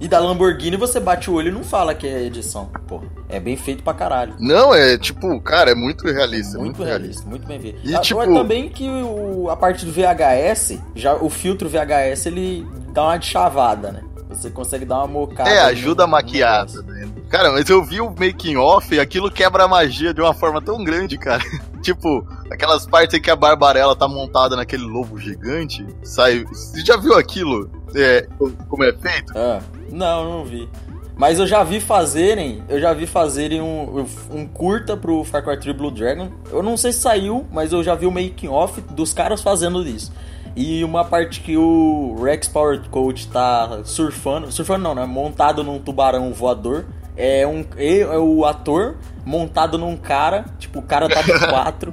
E 0.00 0.06
da 0.06 0.18
Lamborghini 0.20 0.76
você 0.76 1.00
bate 1.00 1.28
o 1.30 1.34
olho 1.34 1.48
e 1.48 1.52
não 1.52 1.64
fala 1.64 1.94
que 1.94 2.06
é 2.06 2.22
edição. 2.24 2.66
Porra, 2.86 3.06
é 3.28 3.40
bem 3.40 3.56
feito 3.56 3.82
pra 3.82 3.92
caralho. 3.92 4.34
Não, 4.38 4.72
é 4.74 4.96
tipo, 4.96 5.40
cara, 5.40 5.72
é 5.72 5.74
muito 5.74 6.06
realista. 6.06 6.56
muito, 6.58 6.76
muito 6.76 6.84
realista, 6.88 7.28
muito 7.28 7.46
bem 7.46 7.60
feito. 7.60 7.80
E, 7.84 7.94
Ah, 7.94 8.00
tipo- 8.00 8.20
mas 8.20 8.32
também 8.32 8.68
que 8.68 8.88
o- 8.88 9.50
a 9.50 9.56
parte 9.56 9.84
do 9.84 9.90
VHS, 9.92 10.78
já 10.94 11.14
o 11.16 11.28
filtro 11.28 11.68
VHS 11.68 12.26
ele 12.26 12.66
dá 12.92 13.04
uma 13.04 13.16
de 13.18 13.26
chavada, 13.26 13.90
né? 13.90 14.02
Você 14.28 14.50
consegue 14.50 14.84
dar 14.84 14.98
uma 14.98 15.06
mocada. 15.08 15.48
É, 15.50 15.60
ajuda 15.62 16.04
a 16.04 16.06
no 16.06 16.12
maquiada, 16.12 16.70
negócio. 16.70 16.82
né? 16.92 17.08
Cara, 17.30 17.50
mas 17.50 17.68
eu 17.68 17.82
vi 17.82 18.00
o 18.00 18.08
making 18.10 18.56
off 18.56 18.94
e 18.94 19.00
aquilo 19.00 19.30
quebra 19.30 19.64
a 19.64 19.68
magia 19.68 20.14
de 20.14 20.20
uma 20.20 20.32
forma 20.34 20.60
tão 20.62 20.84
grande, 20.84 21.18
cara. 21.18 21.42
tipo, 21.82 22.26
aquelas 22.52 22.86
partes 22.86 23.18
em 23.18 23.22
que 23.22 23.30
a 23.30 23.36
Barbarella 23.36 23.96
tá 23.96 24.06
montada 24.06 24.54
naquele 24.54 24.84
lobo 24.84 25.18
gigante, 25.18 25.84
sai. 26.02 26.44
Você 26.44 26.84
já 26.84 26.96
viu 26.96 27.14
aquilo? 27.18 27.70
É, 27.94 28.28
como 28.68 28.84
é 28.84 28.92
feito? 28.92 29.32
Ah, 29.34 29.60
não, 29.90 30.30
não 30.38 30.44
vi. 30.44 30.68
Mas 31.16 31.40
eu 31.40 31.46
já 31.48 31.64
vi 31.64 31.80
fazerem, 31.80 32.62
eu 32.68 32.80
já 32.80 32.92
vi 32.92 33.04
fazerem 33.04 33.60
um, 33.60 34.06
um 34.30 34.46
curta 34.46 34.96
pro 34.96 35.24
Far 35.24 35.42
Cry 35.42 35.58
3 35.58 35.76
Blue 35.76 35.90
Dragon. 35.90 36.28
Eu 36.52 36.62
não 36.62 36.76
sei 36.76 36.92
se 36.92 37.00
saiu, 37.00 37.44
mas 37.50 37.72
eu 37.72 37.82
já 37.82 37.96
vi 37.96 38.06
o 38.06 38.10
making 38.10 38.46
off 38.48 38.80
dos 38.80 39.12
caras 39.12 39.42
fazendo 39.42 39.82
isso. 39.84 40.12
E 40.54 40.82
uma 40.84 41.04
parte 41.04 41.40
que 41.40 41.56
o 41.56 42.16
Rex 42.22 42.46
Power 42.48 42.80
Coach 42.88 43.26
tá 43.28 43.80
surfando, 43.84 44.50
surfando 44.52 44.84
não, 44.84 44.94
né? 44.94 45.06
Montado 45.06 45.64
num 45.64 45.78
tubarão 45.80 46.32
voador. 46.32 46.84
É 47.16 47.44
um 47.44 47.64
é 47.76 48.16
o 48.16 48.44
ator 48.44 48.94
montado 49.24 49.76
num 49.76 49.96
cara, 49.96 50.44
tipo, 50.56 50.78
o 50.78 50.82
cara 50.82 51.08
tá 51.08 51.20
de 51.20 51.32
quatro, 51.50 51.92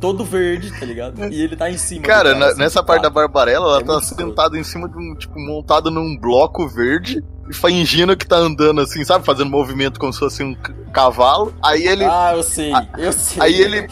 todo 0.00 0.24
verde, 0.24 0.76
tá 0.78 0.84
ligado? 0.84 1.32
E 1.32 1.40
ele 1.40 1.54
tá 1.54 1.70
em 1.70 1.76
cima. 1.78 2.02
Cara, 2.02 2.34
na- 2.34 2.46
assim, 2.46 2.58
nessa 2.58 2.80
de 2.80 2.86
parte 2.86 3.02
da. 3.02 3.10
Barbarella, 3.10 3.66
ela 3.68 3.80
É 3.80 3.84
tá 3.84 4.00
sentada 4.00 4.58
em 4.58 4.64
cima 4.64 4.88
de 4.88 4.98
um, 4.98 5.14
tipo, 5.14 5.38
montada 5.38 5.90
num 5.92 6.18
bloco 6.20 6.66
verde 6.68 7.22
fingindo 7.52 8.16
que 8.16 8.26
tá 8.26 8.36
andando 8.36 8.80
assim, 8.80 9.04
sabe? 9.04 9.24
Fazendo 9.24 9.50
movimento 9.50 10.00
como 10.00 10.12
se 10.12 10.18
fosse 10.18 10.42
um 10.42 10.54
cavalo. 10.92 11.54
Aí 11.62 11.86
ele. 11.86 12.04
Ah, 12.04 12.32
eu 12.34 12.42
sei, 12.42 12.72
eu 12.98 13.12
sei. 13.12 13.42
aí 13.42 13.60
ele- 13.60 13.88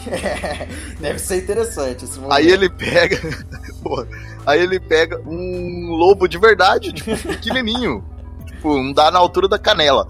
Deve 0.99 1.19
ser 1.19 1.37
interessante 1.43 2.05
esse 2.05 2.19
momento. 2.19 2.33
Aí 2.33 2.47
ele 2.47 2.69
pega. 2.69 3.19
Porra, 3.83 4.07
aí 4.45 4.61
ele 4.61 4.79
pega 4.79 5.19
um 5.25 5.89
lobo 5.91 6.27
de 6.27 6.37
verdade, 6.37 6.91
tipo, 6.93 7.15
pequenininho. 7.27 8.03
tipo, 8.45 8.75
não 8.81 8.93
dá 8.93 9.11
na 9.11 9.19
altura 9.19 9.47
da 9.47 9.59
canela. 9.59 10.07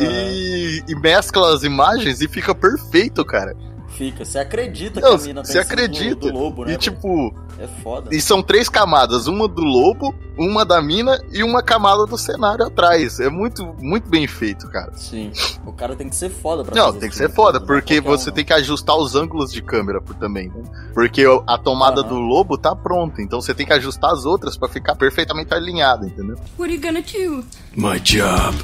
E, 0.00 0.82
e 0.88 0.94
mescla 0.96 1.54
as 1.54 1.62
imagens 1.62 2.20
e 2.20 2.28
fica 2.28 2.54
perfeito, 2.54 3.24
cara. 3.24 3.54
Fica, 3.96 4.24
você 4.24 4.38
acredita 4.38 5.00
Não, 5.00 5.16
que 5.18 5.22
a 5.24 5.26
mina 5.26 5.42
tá 5.42 5.46
você 5.48 5.60
em 5.60 5.62
cima 5.62 5.64
do- 5.64 5.82
acredita. 5.82 6.32
Do, 6.32 6.38
lobo, 6.38 6.64
né? 6.64 6.72
e 6.72 6.76
tipo, 6.78 7.34
É 7.58 7.66
foda. 7.82 8.08
e 8.14 8.20
são 8.20 8.42
três 8.42 8.68
camadas: 8.68 9.26
uma 9.26 9.46
do 9.46 9.62
lobo, 9.62 10.14
uma 10.38 10.64
da 10.64 10.80
mina 10.80 11.22
e 11.30 11.42
uma 11.44 11.62
camada 11.62 12.06
do 12.06 12.16
cenário 12.16 12.64
atrás. 12.66 13.20
É 13.20 13.28
muito, 13.28 13.64
muito 13.80 14.08
bem 14.08 14.26
feito, 14.26 14.66
cara. 14.70 14.92
Sim. 14.96 15.30
O 15.66 15.72
cara 15.72 15.94
tem 15.94 16.08
que 16.08 16.16
ser 16.16 16.30
foda 16.30 16.64
pra 16.64 16.74
Não, 16.74 16.86
fazer 16.86 17.00
tem 17.00 17.10
que 17.10 17.16
ser 17.16 17.28
né? 17.28 17.34
foda, 17.34 17.58
Não 17.58 17.64
é 17.64 17.68
porque 17.68 18.00
um, 18.00 18.02
você 18.02 18.30
não. 18.30 18.34
tem 18.34 18.44
que 18.44 18.52
ajustar 18.54 18.96
os 18.96 19.14
ângulos 19.14 19.52
de 19.52 19.62
câmera 19.62 20.00
por 20.00 20.14
também, 20.16 20.48
né? 20.48 20.62
Porque 20.94 21.24
a 21.46 21.58
tomada 21.58 22.02
do 22.02 22.14
lobo 22.18 22.56
tá 22.56 22.74
pronta, 22.74 23.20
então 23.20 23.40
você 23.40 23.52
tem 23.54 23.66
que 23.66 23.72
ajustar 23.74 24.12
as 24.12 24.24
outras 24.24 24.56
pra 24.56 24.68
ficar 24.68 24.94
perfeitamente 24.96 25.52
alinhada, 25.52 26.06
entendeu? 26.06 26.36
What 26.58 26.64
are 26.64 26.74
you 26.74 26.80
gonna 26.80 27.02
do? 27.02 27.44
My 27.76 28.00
job. 28.00 28.56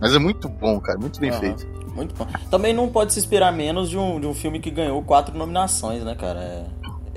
Mas 0.00 0.14
é 0.14 0.18
muito 0.18 0.48
bom, 0.48 0.78
cara, 0.80 0.98
muito 0.98 1.18
bem 1.20 1.32
feito. 1.32 1.66
Muito 1.96 2.14
bom. 2.14 2.26
Também 2.50 2.72
não 2.74 2.88
pode 2.88 3.12
se 3.14 3.18
esperar 3.18 3.50
menos 3.52 3.88
de 3.90 3.96
um, 3.98 4.20
de 4.20 4.26
um 4.26 4.34
filme 4.34 4.60
que 4.60 4.70
ganhou 4.70 5.02
quatro 5.02 5.36
nominações, 5.36 6.04
né, 6.04 6.14
cara? 6.14 6.40
É, 6.40 6.66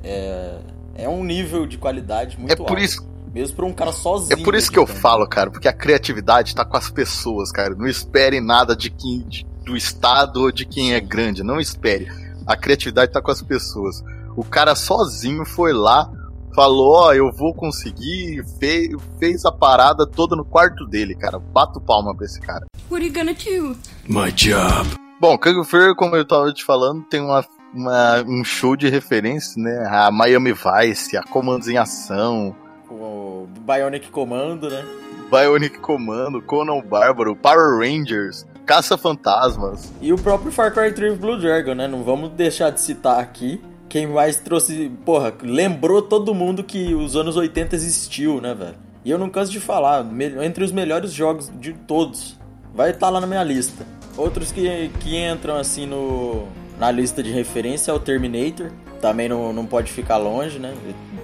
é, 0.03 0.59
é 1.03 1.09
um 1.09 1.23
nível 1.23 1.67
de 1.67 1.77
qualidade 1.77 2.39
muito 2.39 2.51
É 2.51 2.55
por 2.55 2.69
alto. 2.69 2.79
isso, 2.81 3.07
Mesmo 3.33 3.55
pra 3.57 3.65
um 3.65 3.73
cara 3.73 3.91
é 3.91 3.93
sozinho. 3.93 4.43
por 4.43 4.55
isso 4.55 4.71
que 4.71 4.79
eu 4.79 4.87
falo, 4.87 5.27
cara, 5.27 5.51
porque 5.51 5.67
a 5.67 5.73
criatividade 5.73 6.55
tá 6.55 6.65
com 6.65 6.77
as 6.77 6.89
pessoas, 6.89 7.51
cara. 7.51 7.75
Não 7.75 7.85
espere 7.87 8.39
nada 8.41 8.75
de 8.75 8.89
quem 8.89 9.19
de- 9.27 9.45
do 9.65 9.77
estado 9.77 10.37
ou 10.41 10.51
de 10.51 10.65
quem 10.65 10.93
é 10.95 10.99
grande, 10.99 11.43
não 11.43 11.59
espere. 11.59 12.07
A 12.47 12.55
criatividade 12.57 13.11
tá 13.11 13.21
com 13.21 13.29
as 13.29 13.41
pessoas. 13.41 14.01
O 14.35 14.43
cara 14.43 14.73
sozinho 14.75 15.45
foi 15.45 15.73
lá, 15.73 16.09
falou, 16.55 16.93
ó, 16.93 17.13
eu 17.13 17.31
vou 17.31 17.53
conseguir, 17.53 18.43
fez, 18.59 18.89
fez 19.19 19.45
a 19.45 19.51
parada 19.51 20.05
toda 20.07 20.35
no 20.35 20.43
quarto 20.45 20.85
dele, 20.85 21.15
cara. 21.15 21.39
Bato 21.39 21.79
palma 21.81 22.15
pra 22.15 22.25
esse 22.25 22.39
cara. 22.41 22.65
What 22.89 22.95
are 23.03 23.07
you 23.07 23.13
gonna 23.13 23.33
do? 23.33 23.77
My 24.07 24.31
job. 24.31 24.89
Bom, 25.21 25.37
Kung 25.37 25.63
Fu, 25.63 25.95
como 25.95 26.15
eu 26.15 26.25
tava 26.25 26.51
te 26.53 26.63
falando, 26.63 27.03
tem 27.03 27.19
uma, 27.21 27.45
uma- 27.73 28.23
um 28.27 28.43
show 28.43 28.75
de 28.75 28.89
referência, 28.89 29.61
né? 29.61 29.85
A 29.91 30.09
Miami 30.11 30.53
Vice, 30.53 31.17
a 31.17 31.23
Comandos 31.23 31.67
em 31.67 31.77
Ação, 31.77 32.55
O 32.89 33.47
Bionic 33.67 34.09
Comando, 34.09 34.69
né? 34.69 34.83
Bionic 35.29 35.77
Commando, 35.79 36.41
Conan 36.41 36.81
Bárbaro, 36.81 37.35
Power 37.35 37.77
Rangers, 37.79 38.47
Caça-Fantasmas. 38.65 39.91
E 40.01 40.11
o 40.11 40.17
próprio 40.17 40.51
Far 40.51 40.73
Cry 40.73 40.91
3 40.91 41.17
Blue 41.17 41.37
Dragon, 41.39 41.75
né? 41.75 41.87
Não 41.87 42.03
vamos 42.03 42.31
deixar 42.31 42.71
de 42.71 42.81
citar 42.81 43.19
aqui. 43.19 43.61
Quem 43.89 44.07
mais 44.07 44.37
trouxe. 44.37 44.91
Porra, 45.03 45.33
lembrou 45.41 46.01
todo 46.01 46.33
mundo 46.33 46.63
que 46.63 46.93
os 46.93 47.15
anos 47.15 47.35
80 47.35 47.75
existiu, 47.75 48.39
né, 48.39 48.53
velho? 48.53 48.75
E 49.03 49.09
eu 49.09 49.17
não 49.17 49.29
canso 49.29 49.51
de 49.51 49.59
falar, 49.59 50.05
entre 50.43 50.63
os 50.63 50.71
melhores 50.71 51.11
jogos 51.11 51.51
de 51.59 51.73
todos. 51.73 52.37
Vai 52.73 52.91
estar 52.91 53.09
lá 53.09 53.19
na 53.19 53.25
minha 53.25 53.43
lista. 53.43 53.85
Outros 54.15 54.51
que, 54.51 54.89
que 54.99 55.17
entram 55.17 55.55
assim 55.55 55.85
no 55.85 56.47
na 56.77 56.91
lista 56.91 57.21
de 57.21 57.31
referência 57.31 57.91
é 57.91 57.93
o 57.93 57.99
Terminator. 57.99 58.71
Também 59.01 59.27
não, 59.27 59.51
não 59.51 59.65
pode 59.65 59.91
ficar 59.91 60.17
longe, 60.17 60.59
né? 60.59 60.73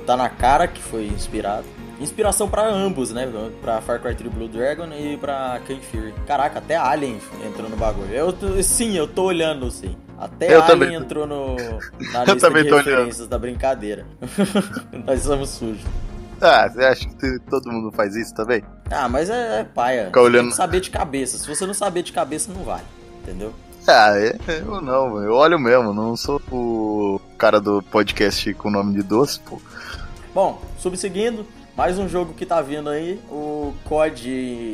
Tá 0.06 0.18
na 0.18 0.30
cara 0.30 0.68
que 0.68 0.82
foi 0.82 1.06
inspirado. 1.08 1.66
Inspiração 2.00 2.50
pra 2.50 2.68
ambos, 2.68 3.12
né? 3.12 3.30
Pra 3.62 3.82
Far 3.82 4.02
Cry 4.02 4.16
3 4.16 4.34
Blue 4.34 4.48
Dragon 4.48 4.88
e 4.94 5.18
pra 5.18 5.62
King 5.66 5.82
Fury. 5.86 6.14
Caraca, 6.26 6.60
até 6.60 6.76
Alien 6.76 7.20
entrou 7.46 7.70
no 7.70 7.78
bagulho. 7.78 8.12
Eu, 8.12 8.34
sim, 8.64 8.96
eu 8.98 9.08
tô 9.08 9.24
olhando, 9.24 9.70
sim. 9.72 9.96
Até 10.18 10.54
Eu 10.54 10.62
Alien 10.62 10.68
também. 10.68 10.94
entrou 10.96 11.28
no, 11.28 11.56
na 12.14 12.24
Eu 12.26 12.34
lista 12.34 12.36
de 12.36 12.40
tô 12.40 12.76
olhando. 12.76 12.76
referências 12.78 13.28
da 13.28 13.38
brincadeira. 13.38 14.06
Nós 15.06 15.22
somos 15.22 15.50
sujos. 15.50 15.84
Ah, 16.42 16.68
você 16.70 16.84
acha 16.84 17.08
que 17.10 17.40
todo 17.50 17.72
mundo 17.72 17.92
faz 17.92 18.16
isso 18.16 18.34
também? 18.34 18.64
Ah, 18.92 19.08
mas 19.08 19.30
é, 19.30 19.62
é 19.62 19.64
paia. 19.64 20.06
Fica 20.08 20.22
olhando. 20.22 20.42
Tem 20.44 20.50
que 20.52 20.56
saber 20.58 20.82
de 20.82 20.90
cabeça. 20.90 21.38
Se 21.38 21.48
você 21.48 21.66
não 21.66 21.74
saber 21.74 22.04
de 22.04 22.12
cabeça, 22.12 22.52
não 22.52 22.64
vale. 22.64 22.84
Entendeu? 23.24 23.54
Ah, 23.88 24.18
é, 24.18 24.36
eu 24.48 24.82
não, 24.82 25.22
eu 25.22 25.34
olho 25.34 25.60
mesmo, 25.60 25.94
não 25.94 26.16
sou 26.18 26.42
o 26.52 27.22
cara 27.38 27.62
do 27.62 27.84
podcast 27.84 28.52
com 28.56 28.72
nome 28.72 28.96
de 28.96 29.04
doce, 29.04 29.40
pô. 29.42 29.62
Bom, 30.34 30.60
subseguindo, 30.80 31.46
mais 31.78 32.00
um 32.00 32.10
jogo 32.10 32.34
que 32.34 32.48
tá 32.48 32.62
vindo 32.64 32.90
aí, 32.90 33.20
o 33.30 33.74
COD 33.86 34.28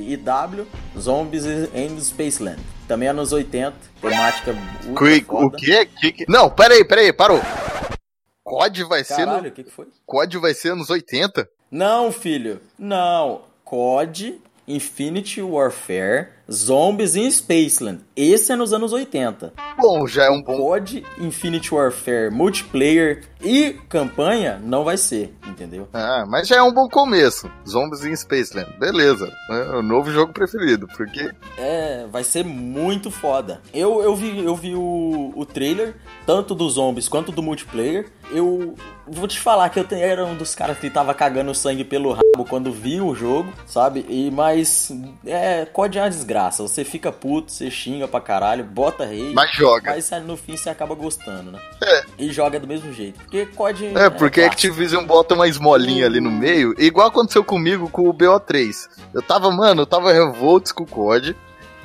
IW, 0.07 0.65
Zombies 0.97 1.45
and 1.45 1.99
Spaceland. 1.99 2.59
Também 2.91 3.07
anos 3.07 3.31
80, 3.31 3.73
temática 4.01 4.53
Que- 4.53 5.25
o 5.29 5.49
quê? 5.49 5.85
Que, 5.85 6.11
que... 6.11 6.25
Não, 6.27 6.49
pera 6.49 6.73
aí, 6.73 6.83
pera 6.83 6.99
aí, 6.99 7.13
parou. 7.13 7.39
COD 8.43 8.83
vai 8.83 9.01
ser 9.05 9.25
Caralho, 9.25 9.43
no... 9.43 9.47
o 9.47 9.51
que, 9.53 9.63
que 9.63 9.71
foi? 9.71 9.87
COD 10.05 10.37
vai 10.39 10.53
ser 10.53 10.75
nos 10.75 10.89
80? 10.89 11.47
Não, 11.71 12.11
filho, 12.11 12.59
não. 12.77 13.43
COD 13.63 14.41
Infinity 14.67 15.41
Warfare, 15.41 16.31
Zombies 16.49 17.15
in 17.15 17.29
Spaceland. 17.29 18.01
Esse 18.15 18.51
é 18.51 18.55
nos 18.55 18.73
anos 18.73 18.93
80. 18.93 19.53
Bom, 19.77 20.07
já 20.07 20.25
é 20.25 20.29
um 20.29 20.41
bom... 20.41 20.57
COD 20.57 21.03
Infinity 21.19 21.73
Warfare 21.73 22.29
multiplayer 22.31 23.23
e 23.43 23.73
campanha 23.89 24.61
não 24.63 24.83
vai 24.83 24.97
ser, 24.97 25.33
entendeu? 25.47 25.87
Ah, 25.93 26.25
mas 26.27 26.47
já 26.47 26.57
é 26.57 26.61
um 26.61 26.73
bom 26.73 26.87
começo. 26.87 27.49
Zombies 27.67 28.05
in 28.05 28.15
Spaceland, 28.15 28.71
beleza. 28.79 29.31
É 29.49 29.75
o 29.75 29.81
novo 29.81 30.11
jogo 30.11 30.33
preferido, 30.33 30.87
porque... 30.95 31.31
É, 31.57 32.05
vai 32.11 32.23
ser 32.23 32.45
muito 32.45 33.09
foda. 33.09 33.61
Eu, 33.73 34.01
eu 34.01 34.15
vi, 34.15 34.43
eu 34.43 34.55
vi 34.55 34.75
o, 34.75 35.33
o 35.35 35.45
trailer, 35.45 35.95
tanto 36.25 36.53
dos 36.53 36.73
zombies 36.73 37.07
quanto 37.07 37.31
do 37.31 37.41
multiplayer. 37.41 38.07
Eu 38.31 38.75
vou 39.07 39.27
te 39.27 39.39
falar 39.39 39.69
que 39.69 39.79
eu 39.79 39.85
era 39.91 40.25
um 40.25 40.35
dos 40.35 40.55
caras 40.55 40.77
que 40.77 40.89
tava 40.89 41.13
cagando 41.13 41.53
sangue 41.53 41.83
pelo 41.83 42.11
rabo 42.11 42.45
quando 42.47 42.71
vi 42.71 43.01
o 43.01 43.13
jogo, 43.13 43.51
sabe? 43.65 44.05
E 44.07 44.31
mas 44.31 44.91
é, 45.25 45.65
COD 45.65 45.97
é 45.97 46.01
uma 46.01 46.09
desgraça. 46.09 46.30
Você 46.63 46.83
fica 46.83 47.11
puto, 47.11 47.51
você 47.51 47.69
xinga 47.69 48.07
pra 48.07 48.21
caralho, 48.21 48.63
bota 48.63 49.05
rei. 49.05 49.33
Mas 49.33 49.51
joga. 49.55 49.91
Mas 49.91 50.09
no 50.25 50.37
fim 50.37 50.55
você 50.55 50.69
acaba 50.69 50.95
gostando, 50.95 51.51
né? 51.51 51.59
É. 51.83 52.03
E 52.17 52.31
joga 52.31 52.59
do 52.59 52.67
mesmo 52.67 52.93
jeito. 52.93 53.19
Porque 53.19 53.45
COD. 53.45 53.87
É, 53.97 54.09
porque 54.09 54.41
a 54.41 54.43
clássico. 54.45 54.67
Activision 54.71 55.05
bota 55.05 55.35
uma 55.35 55.47
esmolinha 55.47 56.05
ali 56.05 56.19
no 56.19 56.31
meio, 56.31 56.73
igual 56.77 57.07
aconteceu 57.07 57.43
comigo 57.43 57.89
com 57.89 58.09
o 58.09 58.13
BO3. 58.13 58.89
Eu 59.13 59.21
tava, 59.21 59.51
mano, 59.51 59.81
eu 59.81 59.85
tava 59.85 60.11
revoltos 60.13 60.71
com 60.71 60.83
o 60.83 60.87
COD, 60.87 61.35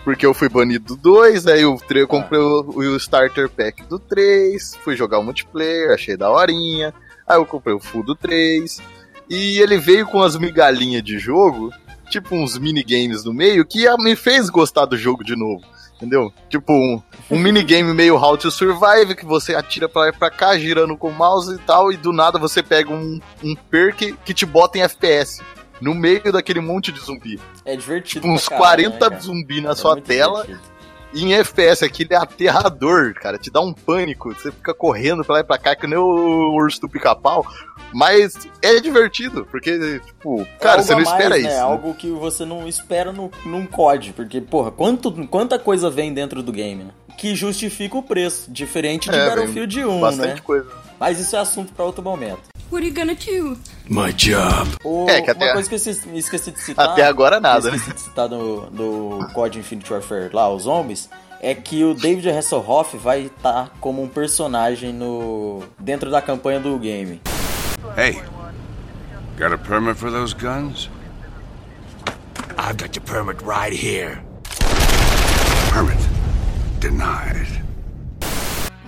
porque 0.04 0.24
eu 0.24 0.32
fui 0.32 0.48
banido 0.48 0.94
do 0.94 0.96
2, 0.96 1.48
aí 1.48 1.62
eu, 1.62 1.76
eu 1.90 2.06
comprei 2.06 2.40
o, 2.40 2.60
o 2.70 2.96
Starter 2.96 3.48
Pack 3.48 3.82
do 3.84 3.98
3, 3.98 4.76
fui 4.76 4.94
jogar 4.94 5.18
o 5.18 5.24
multiplayer, 5.24 5.92
achei 5.92 6.16
da 6.16 6.30
horinha, 6.30 6.94
aí 7.26 7.36
eu 7.36 7.44
comprei 7.44 7.74
o 7.74 7.80
full 7.80 8.04
do 8.04 8.14
3, 8.14 8.80
e 9.28 9.58
ele 9.58 9.78
veio 9.78 10.06
com 10.06 10.22
as 10.22 10.36
migalhinhas 10.36 11.02
de 11.02 11.18
jogo, 11.18 11.72
tipo 12.10 12.34
uns 12.34 12.56
minigames 12.58 13.24
no 13.24 13.32
meio, 13.32 13.64
que 13.66 13.84
me 13.98 14.14
fez 14.16 14.48
gostar 14.50 14.84
do 14.86 14.96
jogo 14.96 15.22
de 15.24 15.36
novo. 15.36 15.62
Entendeu? 15.96 16.30
Tipo, 16.50 16.74
um, 16.74 17.02
um 17.30 17.38
minigame 17.38 17.94
meio 17.94 18.16
How 18.16 18.36
to 18.36 18.50
Survive, 18.50 19.14
que 19.14 19.24
você 19.24 19.54
atira 19.54 19.88
pra 19.88 20.12
pra 20.12 20.30
cá, 20.30 20.56
girando 20.58 20.94
com 20.94 21.08
o 21.08 21.12
mouse 21.14 21.54
e 21.54 21.58
tal, 21.58 21.90
e 21.90 21.96
do 21.96 22.12
nada 22.12 22.38
você 22.38 22.62
pega 22.62 22.92
um, 22.92 23.18
um 23.42 23.54
perk 23.70 24.14
que 24.24 24.34
te 24.34 24.44
bota 24.44 24.76
em 24.76 24.82
FPS. 24.82 25.40
No 25.80 25.94
meio 25.94 26.30
daquele 26.32 26.60
monte 26.60 26.92
de 26.92 27.00
zumbi. 27.00 27.40
É 27.64 27.74
divertido. 27.76 28.20
Tipo, 28.22 28.28
uns 28.34 28.46
pra 28.48 28.58
caralho, 28.58 28.90
40 28.90 29.04
né, 29.04 29.10
cara? 29.10 29.22
zumbi 29.22 29.60
na 29.62 29.70
É 29.70 29.74
sua 29.74 29.98
tela. 30.00 30.42
divertido. 30.42 30.75
E 31.16 31.24
em 31.24 31.32
FPS, 31.34 31.82
aquilo 31.84 32.12
é 32.12 32.16
aterrador, 32.16 33.14
cara. 33.14 33.38
Te 33.38 33.50
dá 33.50 33.60
um 33.60 33.72
pânico. 33.72 34.34
Você 34.34 34.52
fica 34.52 34.74
correndo 34.74 35.24
pra 35.24 35.36
lá 35.36 35.40
e 35.40 35.44
pra 35.44 35.56
cá, 35.58 35.74
que 35.74 35.86
nem 35.86 35.98
o 35.98 36.52
urso 36.54 36.80
do 36.82 36.88
pica-pau. 36.88 37.44
Mas 37.92 38.46
é 38.60 38.78
divertido, 38.80 39.46
porque, 39.50 40.00
tipo, 40.04 40.46
cara, 40.60 40.80
É 40.80 40.82
você 40.84 40.92
não 40.94 41.00
mais, 41.02 41.08
espera 41.12 41.30
né? 41.30 41.38
isso. 41.38 41.48
né? 41.48 41.58
Algo 41.60 41.94
que 41.94 42.10
você 42.10 42.44
não 42.44 42.68
espera 42.68 43.12
no, 43.12 43.30
num 43.46 43.64
COD. 43.66 44.12
Porque, 44.12 44.40
porra, 44.40 44.70
quanto, 44.70 45.10
quanta 45.28 45.58
coisa 45.58 45.88
vem 45.88 46.12
dentro 46.12 46.42
do 46.42 46.52
game, 46.52 46.84
né? 46.84 46.90
Que 47.16 47.34
justifica 47.34 47.96
o 47.96 48.02
preço. 48.02 48.50
Diferente 48.50 49.08
de 49.08 49.16
É, 49.16 49.26
Battlefield 49.28 49.84
1, 49.86 50.00
Bastante 50.00 50.34
né? 50.34 50.40
coisa. 50.44 50.66
Mas 50.98 51.18
isso 51.20 51.36
é 51.36 51.38
assunto 51.38 51.72
pra 51.72 51.84
outro 51.84 52.02
momento. 52.02 52.40
What 52.72 52.78
are 52.84 52.86
you 52.88 52.94
gonna 52.94 53.14
do? 53.14 53.58
My 53.88 54.12
job. 54.12 54.76
O- 54.82 55.06
É, 55.08 55.20
que 55.22 55.30
até- 55.30 55.44
Uma 55.46 55.52
coisa 55.52 55.68
que 55.68 55.74
eu 55.74 55.76
esqueci, 55.78 56.08
esqueci 56.16 56.50
de 56.50 56.60
citar. 56.60 56.88
Até 56.90 57.04
agora 57.04 57.38
nada, 57.38 57.60
que 57.60 57.66
eu 57.68 57.70
né? 57.72 57.76
esqueci 57.76 57.94
de 57.96 58.00
citar 58.02 58.28
do, 58.28 58.62
do 58.70 59.28
COD 59.32 59.58
Infinite 59.60 59.92
Warfare 59.92 60.30
lá, 60.32 60.48
os 60.52 60.64
zombies. 60.64 61.08
É 61.40 61.54
que 61.54 61.84
o 61.84 61.94
David 61.94 62.28
Hasselhoff 62.30 62.96
vai 62.96 63.26
estar 63.26 63.70
como 63.80 64.02
um 64.02 64.08
personagem 64.08 64.92
no 64.92 65.62
dentro 65.78 66.10
da 66.10 66.20
campanha 66.20 66.58
do 66.58 66.76
game. 66.78 67.20
Hey, 67.96 68.20
got 69.38 69.52
a 69.52 69.58
permit 69.58 69.96
for 69.96 70.10
those 70.10 70.34
guns? 70.34 70.90
I've 72.58 72.76
got 72.82 72.96
your 72.96 73.04
permit 73.04 73.38
right 73.44 73.72
here. 73.72 74.18
Permit 75.72 75.98
denied. 76.80 77.62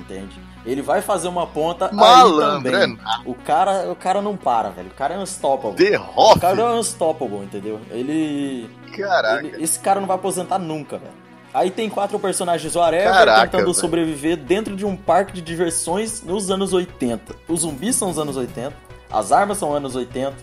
Entende? 0.00 0.40
Ele 0.68 0.82
vai 0.82 1.00
fazer 1.00 1.28
uma 1.28 1.46
ponta 1.46 1.90
Malandro, 1.92 2.68
aí 2.68 2.72
também. 2.72 2.98
é 3.00 3.28
O 3.28 3.34
cara, 3.34 3.90
o 3.90 3.96
cara 3.96 4.20
não 4.20 4.36
para, 4.36 4.68
velho. 4.70 4.88
O 4.88 4.94
cara 4.94 5.14
é 5.14 5.18
unstoppable. 5.18 5.76
The 5.76 5.98
O 6.14 6.38
cara 6.38 6.60
é 6.60 6.64
unstoppable, 6.74 7.38
entendeu? 7.38 7.80
Ele, 7.90 8.68
Caraca. 8.96 9.46
ele- 9.46 9.62
Esse 9.64 9.78
cara 9.78 9.98
não 10.00 10.06
vai 10.06 10.16
aposentar 10.16 10.58
nunca, 10.58 10.98
velho. 10.98 11.12
Aí 11.54 11.70
tem 11.70 11.88
quatro 11.88 12.18
personagens 12.18 12.76
whatever 12.76 13.10
Caraca, 13.10 13.40
tentando 13.46 13.62
velho. 13.64 13.74
sobreviver 13.74 14.36
dentro 14.36 14.76
de 14.76 14.84
um 14.84 14.94
parque 14.94 15.32
de 15.32 15.40
diversões 15.40 16.22
nos 16.22 16.50
anos 16.50 16.74
80. 16.74 17.34
Os 17.48 17.60
zumbis 17.60 17.96
são 17.96 18.10
os 18.10 18.18
anos 18.18 18.36
80, 18.36 18.74
as 19.10 19.32
armas 19.32 19.56
são 19.56 19.72
anos 19.74 19.96
80, 19.96 20.34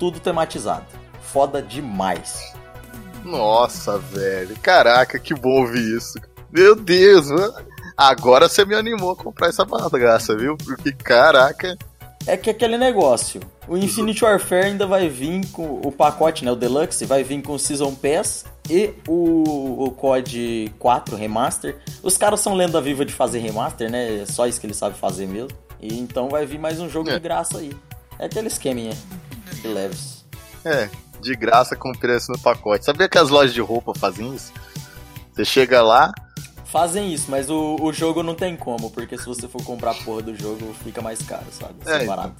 tudo 0.00 0.18
tematizado. 0.18 0.86
Foda 1.22 1.62
demais. 1.62 2.52
Nossa, 3.24 3.98
velho. 3.98 4.56
Caraca, 4.60 5.18
que 5.18 5.32
bom 5.34 5.60
ouvir 5.60 5.96
isso. 5.96 6.18
Meu 6.50 6.74
Deus, 6.74 7.30
mano. 7.30 7.54
Agora 8.00 8.48
você 8.48 8.64
me 8.64 8.74
animou 8.74 9.10
a 9.12 9.16
comprar 9.16 9.48
essa 9.48 9.62
bagaça, 9.62 10.34
viu? 10.34 10.56
Porque, 10.56 10.90
caraca. 10.90 11.76
É 12.26 12.34
que 12.34 12.48
aquele 12.48 12.78
negócio. 12.78 13.40
O 13.68 13.76
Infinite 13.76 14.24
Warfare 14.24 14.66
ainda 14.68 14.86
vai 14.86 15.06
vir 15.08 15.46
com 15.52 15.80
o 15.84 15.92
pacote, 15.92 16.42
né? 16.42 16.50
O 16.50 16.56
Deluxe 16.56 17.04
vai 17.04 17.22
vir 17.22 17.42
com 17.42 17.52
o 17.52 17.58
Season 17.58 17.94
Pass 17.94 18.46
e 18.70 18.94
o, 19.06 19.84
o 19.86 19.90
COD 19.90 20.72
4 20.78 21.14
Remaster. 21.14 21.76
Os 22.02 22.16
caras 22.16 22.40
são 22.40 22.54
lenda 22.54 22.80
viva 22.80 23.04
de 23.04 23.12
fazer 23.12 23.40
remaster, 23.40 23.90
né? 23.90 24.22
É 24.22 24.26
só 24.26 24.46
isso 24.46 24.58
que 24.58 24.66
eles 24.66 24.78
sabem 24.78 24.98
fazer 24.98 25.26
mesmo. 25.26 25.50
E 25.78 25.98
então 25.98 26.30
vai 26.30 26.46
vir 26.46 26.58
mais 26.58 26.80
um 26.80 26.88
jogo 26.88 27.10
É. 27.10 27.14
de 27.14 27.20
graça 27.20 27.58
aí. 27.58 27.70
É 28.18 28.24
aquele 28.24 28.48
esqueminha 28.48 28.96
de 29.60 29.68
leves. 29.68 30.24
É, 30.64 30.88
de 31.20 31.34
graça 31.36 31.76
com 31.76 31.92
preço 31.92 32.32
no 32.32 32.38
pacote. 32.38 32.84
Sabia 32.84 33.10
que 33.10 33.18
as 33.18 33.28
lojas 33.28 33.52
de 33.52 33.60
roupa 33.60 33.92
fazem 33.94 34.34
isso? 34.34 34.52
Você 35.32 35.44
chega 35.44 35.82
lá, 35.82 36.12
Fazem 36.70 37.12
isso, 37.12 37.26
mas 37.30 37.50
o, 37.50 37.76
o 37.80 37.92
jogo 37.92 38.22
não 38.22 38.34
tem 38.34 38.56
como, 38.56 38.90
porque 38.90 39.18
se 39.18 39.26
você 39.26 39.48
for 39.48 39.62
comprar 39.64 39.90
a 39.90 39.94
porra 39.94 40.22
do 40.22 40.36
jogo, 40.36 40.72
fica 40.84 41.02
mais 41.02 41.20
caro, 41.22 41.46
sabe? 41.50 41.74
É, 41.86 42.00
Separado. 42.00 42.32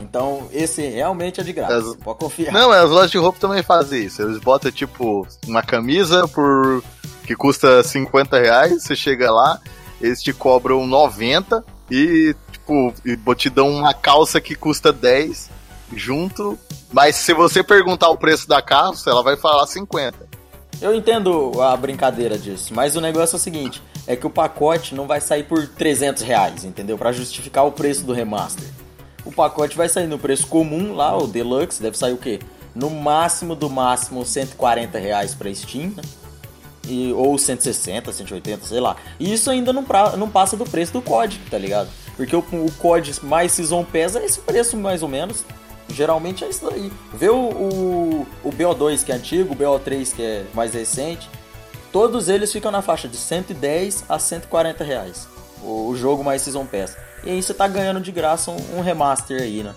Então, 0.00 0.48
esse 0.52 0.80
realmente 0.88 1.40
é 1.40 1.44
de 1.44 1.52
graça. 1.52 1.76
As- 1.76 1.96
Pode 1.96 2.18
confiar. 2.18 2.52
Não, 2.52 2.70
as 2.70 2.88
lojas 2.90 3.10
de 3.10 3.18
roupa 3.18 3.38
também 3.40 3.62
fazem 3.62 4.04
isso. 4.04 4.22
Eles 4.22 4.38
botam, 4.38 4.70
tipo, 4.70 5.26
uma 5.46 5.62
camisa 5.62 6.26
por 6.28 6.82
que 7.24 7.34
custa 7.36 7.82
50 7.82 8.38
reais, 8.38 8.82
você 8.84 8.96
chega 8.96 9.30
lá, 9.30 9.60
eles 10.00 10.22
te 10.22 10.32
cobram 10.32 10.86
90 10.86 11.62
e, 11.90 12.34
tipo, 12.50 12.94
e 13.04 13.16
te 13.34 13.50
dão 13.50 13.68
uma 13.68 13.92
calça 13.92 14.40
que 14.40 14.54
custa 14.54 14.90
10 14.92 15.50
junto, 15.94 16.58
mas 16.92 17.16
se 17.16 17.34
você 17.34 17.62
perguntar 17.62 18.08
o 18.08 18.16
preço 18.16 18.48
da 18.48 18.62
calça, 18.62 19.10
ela 19.10 19.22
vai 19.22 19.36
falar 19.36 19.66
50. 19.66 20.27
Eu 20.80 20.94
entendo 20.94 21.60
a 21.60 21.76
brincadeira 21.76 22.38
disso, 22.38 22.72
mas 22.72 22.94
o 22.94 23.00
negócio 23.00 23.34
é 23.34 23.38
o 23.38 23.40
seguinte: 23.40 23.82
é 24.06 24.14
que 24.14 24.26
o 24.26 24.30
pacote 24.30 24.94
não 24.94 25.06
vai 25.06 25.20
sair 25.20 25.42
por 25.42 25.66
300 25.66 26.22
reais, 26.22 26.64
entendeu? 26.64 26.96
Pra 26.96 27.12
justificar 27.12 27.66
o 27.66 27.72
preço 27.72 28.04
do 28.04 28.12
remaster. 28.12 28.68
O 29.24 29.32
pacote 29.32 29.76
vai 29.76 29.88
sair 29.88 30.06
no 30.06 30.18
preço 30.18 30.46
comum 30.46 30.94
lá, 30.94 31.16
o 31.16 31.26
Deluxe, 31.26 31.82
deve 31.82 31.98
sair 31.98 32.12
o 32.12 32.16
quê? 32.16 32.38
No 32.74 32.88
máximo 32.88 33.54
do 33.54 33.68
máximo 33.68 34.24
140 34.24 34.98
reais 34.98 35.34
pra 35.34 35.52
Steam, 35.52 35.90
né? 35.90 36.02
E, 36.86 37.12
ou 37.12 37.36
160, 37.36 38.12
180, 38.12 38.64
sei 38.64 38.80
lá. 38.80 38.96
E 39.20 39.30
isso 39.32 39.50
ainda 39.50 39.72
não, 39.72 39.84
pra, 39.84 40.16
não 40.16 40.30
passa 40.30 40.56
do 40.56 40.64
preço 40.64 40.92
do 40.92 41.02
COD, 41.02 41.38
tá 41.50 41.58
ligado? 41.58 41.90
Porque 42.16 42.34
o, 42.34 42.38
o 42.38 42.72
COD 42.78 43.12
mais 43.22 43.52
Season 43.52 43.84
Pass 43.84 44.16
é 44.16 44.24
esse 44.24 44.40
preço 44.40 44.76
mais 44.76 45.02
ou 45.02 45.08
menos. 45.08 45.44
Geralmente 45.88 46.44
é 46.44 46.48
isso 46.48 46.68
daí. 46.68 46.92
Vê 47.12 47.28
o, 47.28 47.36
o, 47.36 48.26
o 48.44 48.52
BO2 48.52 49.04
que 49.04 49.12
é 49.12 49.14
antigo, 49.14 49.54
o 49.54 49.56
BO3 49.56 50.14
que 50.14 50.22
é 50.22 50.44
mais 50.54 50.74
recente. 50.74 51.28
Todos 51.90 52.28
eles 52.28 52.52
ficam 52.52 52.70
na 52.70 52.82
faixa 52.82 53.08
de 53.08 53.16
110 53.16 54.04
a 54.08 54.18
140 54.18 54.84
reais. 54.84 55.26
O, 55.62 55.88
o 55.88 55.96
jogo 55.96 56.22
mais 56.22 56.42
Season 56.42 56.66
Pass. 56.66 56.96
E 57.24 57.30
aí 57.30 57.42
você 57.42 57.54
tá 57.54 57.66
ganhando 57.66 58.00
de 58.00 58.12
graça 58.12 58.50
um, 58.50 58.78
um 58.78 58.80
remaster 58.80 59.40
aí, 59.40 59.62
né? 59.62 59.74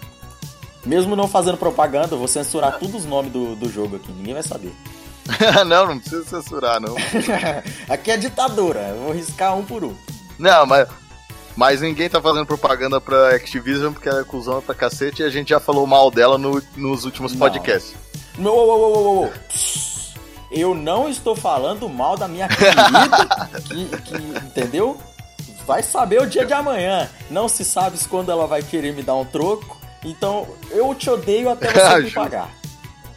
Mesmo 0.86 1.16
não 1.16 1.28
fazendo 1.28 1.58
propaganda, 1.58 2.16
eu 2.16 2.18
vou 2.18 2.28
censurar 2.28 2.80
todos 2.80 2.96
os 2.96 3.06
nomes 3.06 3.32
do, 3.32 3.56
do 3.56 3.70
jogo 3.72 3.98
aqui, 3.98 4.12
ninguém 4.12 4.34
vai 4.34 4.44
saber. 4.44 4.74
não, 5.68 5.88
não 5.88 6.00
precisa 6.00 6.24
censurar, 6.24 6.80
não. 6.80 6.96
aqui 7.88 8.12
é 8.12 8.18
ditadura, 8.18 8.80
eu 8.90 9.04
vou 9.04 9.14
riscar 9.14 9.56
um 9.56 9.64
por 9.64 9.84
um. 9.84 9.96
Não, 10.40 10.66
mas, 10.66 10.88
mas 11.56 11.82
ninguém 11.82 12.10
tá 12.10 12.22
fazendo 12.22 12.46
propaganda 12.46 13.00
pra 13.02 13.36
Activision 13.36 13.94
porque 13.94 14.10
ela 14.10 14.22
é 14.22 14.24
cuzão 14.24 14.62
pra 14.62 14.76
cacete 14.76 15.22
e 15.22 15.26
a 15.26 15.30
gente 15.30 15.50
já 15.50 15.60
falou 15.60 15.86
mal 15.86 16.10
dela 16.10 16.38
no, 16.38 16.62
nos 16.76 17.06
últimos 17.06 17.34
Não. 17.34 17.40
podcasts. 17.40 17.94
Não, 18.38 18.52
ô, 18.52 19.26
ô. 19.26 19.28
Psst. 19.48 19.92
Eu 20.52 20.76
não 20.76 21.08
estou 21.08 21.34
falando 21.34 21.88
mal 21.88 22.18
da 22.18 22.28
minha 22.28 22.48
querida, 22.50 23.50
que, 23.70 23.86
que, 24.02 24.16
entendeu? 24.46 24.98
Vai 25.66 25.82
saber 25.82 26.22
o 26.22 26.28
dia 26.28 26.46
de 26.46 26.54
amanhã. 26.54 27.10
Não 27.30 27.48
se 27.48 27.64
sabe 27.64 27.98
quando 28.10 28.32
ela 28.32 28.46
vai 28.46 28.62
querer 28.62 28.94
me 28.94 29.02
dar 29.02 29.16
um 29.16 29.24
troco. 29.24 29.80
Então, 30.04 30.46
eu 30.72 30.94
te 30.94 31.10
odeio 31.10 31.50
até 31.50 31.72
você 31.72 32.00
me 32.04 32.12
pagar. 32.12 32.50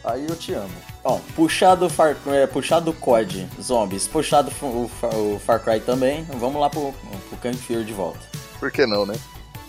Aí 0.01 0.25
eu 0.29 0.35
te 0.35 0.53
amo. 0.53 0.71
Ó, 1.07 1.19
puxado 1.35 1.87
Far, 1.87 2.17
é, 2.27 2.47
puxado 2.47 2.91
COD, 2.91 3.47
Zombies, 3.61 4.07
puxado 4.07 4.51
o, 4.63 4.89
Far- 4.99 5.13
o 5.15 5.39
Far 5.39 5.59
Cry 5.63 5.79
também. 5.79 6.25
Vamos 6.39 6.59
lá 6.59 6.67
pro, 6.69 6.91
pro 7.29 7.37
Kang 7.37 7.55
Fury 7.55 7.83
de 7.85 7.93
volta. 7.93 8.19
Por 8.59 8.71
que 8.71 8.87
não, 8.87 9.05
né? 9.05 9.13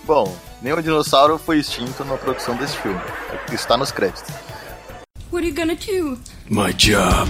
Bom, 0.05 0.35
nenhum 0.63 0.81
dinossauro 0.81 1.37
foi 1.37 1.59
extinto 1.59 2.05
na 2.07 2.17
produção 2.17 2.57
desse 2.57 2.77
filme. 2.79 2.99
Está 3.53 3.77
nos 3.77 3.93
créditos. 3.93 4.33
What 5.31 5.45
are 5.45 5.49
you 5.49 5.55
gonna 5.55 5.75
do? 5.75 6.19
My 6.49 6.73
job. 6.73 7.29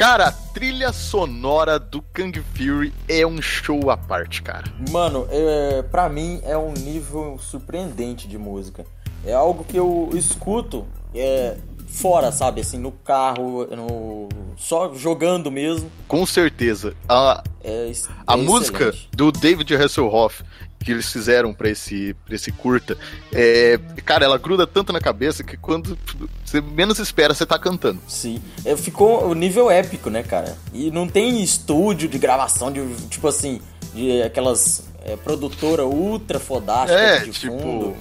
Cara, 0.00 0.28
a 0.28 0.32
trilha 0.32 0.94
sonora 0.94 1.78
do 1.78 2.00
Kang 2.00 2.40
Fury 2.54 2.90
é 3.06 3.26
um 3.26 3.42
show 3.42 3.90
à 3.90 3.98
parte, 3.98 4.40
cara. 4.40 4.64
Mano, 4.90 5.28
é, 5.30 5.82
pra 5.82 6.08
mim 6.08 6.40
é 6.42 6.56
um 6.56 6.72
nível 6.72 7.38
surpreendente 7.38 8.26
de 8.26 8.38
música. 8.38 8.86
É 9.26 9.34
algo 9.34 9.62
que 9.62 9.76
eu 9.76 10.08
escuto 10.14 10.86
é, 11.14 11.58
fora, 11.86 12.32
sabe? 12.32 12.62
Assim, 12.62 12.78
no 12.78 12.92
carro, 12.92 13.66
no, 13.66 14.30
só 14.56 14.90
jogando 14.94 15.50
mesmo. 15.50 15.92
Com 16.08 16.24
certeza. 16.24 16.94
A, 17.06 17.44
É, 17.62 17.88
es- 17.88 18.08
a 18.26 18.32
é 18.32 18.36
música 18.38 18.94
do 19.12 19.30
David 19.30 19.74
Hasselhoff 19.76 20.42
que 20.82 20.90
eles 20.92 21.12
fizeram 21.12 21.52
pra 21.52 21.68
esse, 21.68 22.14
pra 22.24 22.34
esse 22.34 22.50
curta, 22.50 22.96
é, 23.32 23.78
cara, 24.04 24.24
ela 24.24 24.38
gruda 24.38 24.66
tanto 24.66 24.92
na 24.92 25.00
cabeça 25.00 25.44
que 25.44 25.56
quando 25.56 25.96
você 26.44 26.60
menos 26.60 26.98
espera, 26.98 27.34
você 27.34 27.44
tá 27.44 27.58
cantando. 27.58 28.00
Sim. 28.08 28.40
É, 28.64 28.74
ficou 28.76 29.26
o 29.28 29.34
nível 29.34 29.70
épico, 29.70 30.08
né, 30.08 30.22
cara? 30.22 30.56
E 30.72 30.90
não 30.90 31.06
tem 31.06 31.42
estúdio 31.42 32.08
de 32.08 32.18
gravação 32.18 32.72
de, 32.72 32.82
tipo 33.10 33.28
assim, 33.28 33.60
de 33.94 34.22
aquelas 34.22 34.84
é, 35.04 35.16
produtora 35.16 35.84
ultra 35.84 36.40
fodástica 36.40 36.98
É, 36.98 37.18
de 37.20 37.30
tipo, 37.30 37.58
fundo. 37.58 37.96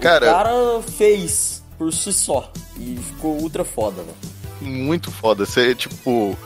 cara- 0.00 0.26
O 0.30 0.32
cara 0.34 0.82
fez 0.96 1.62
por 1.76 1.92
si 1.92 2.12
só. 2.12 2.52
E 2.78 2.96
ficou 2.96 3.40
ultra 3.40 3.64
foda, 3.64 4.02
velho. 4.04 4.72
muito 4.72 5.10
foda. 5.10 5.44
Você, 5.44 5.74
tipo. 5.74 6.38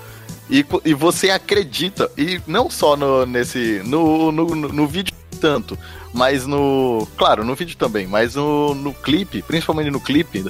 E, 0.50 0.64
e 0.84 0.92
você 0.92 1.30
acredita, 1.30 2.10
e 2.16 2.40
não 2.46 2.68
só 2.68 2.96
no, 2.96 3.24
nesse. 3.24 3.80
No, 3.84 4.30
no, 4.32 4.46
no, 4.54 4.68
no 4.72 4.86
vídeo 4.86 5.11
tanto, 5.42 5.76
mas 6.14 6.46
no. 6.46 7.06
Claro, 7.18 7.44
no 7.44 7.54
vídeo 7.56 7.76
também, 7.76 8.06
mas 8.06 8.36
no, 8.36 8.74
no 8.74 8.94
clipe, 8.94 9.42
principalmente 9.42 9.90
no 9.90 10.00
clipe, 10.00 10.44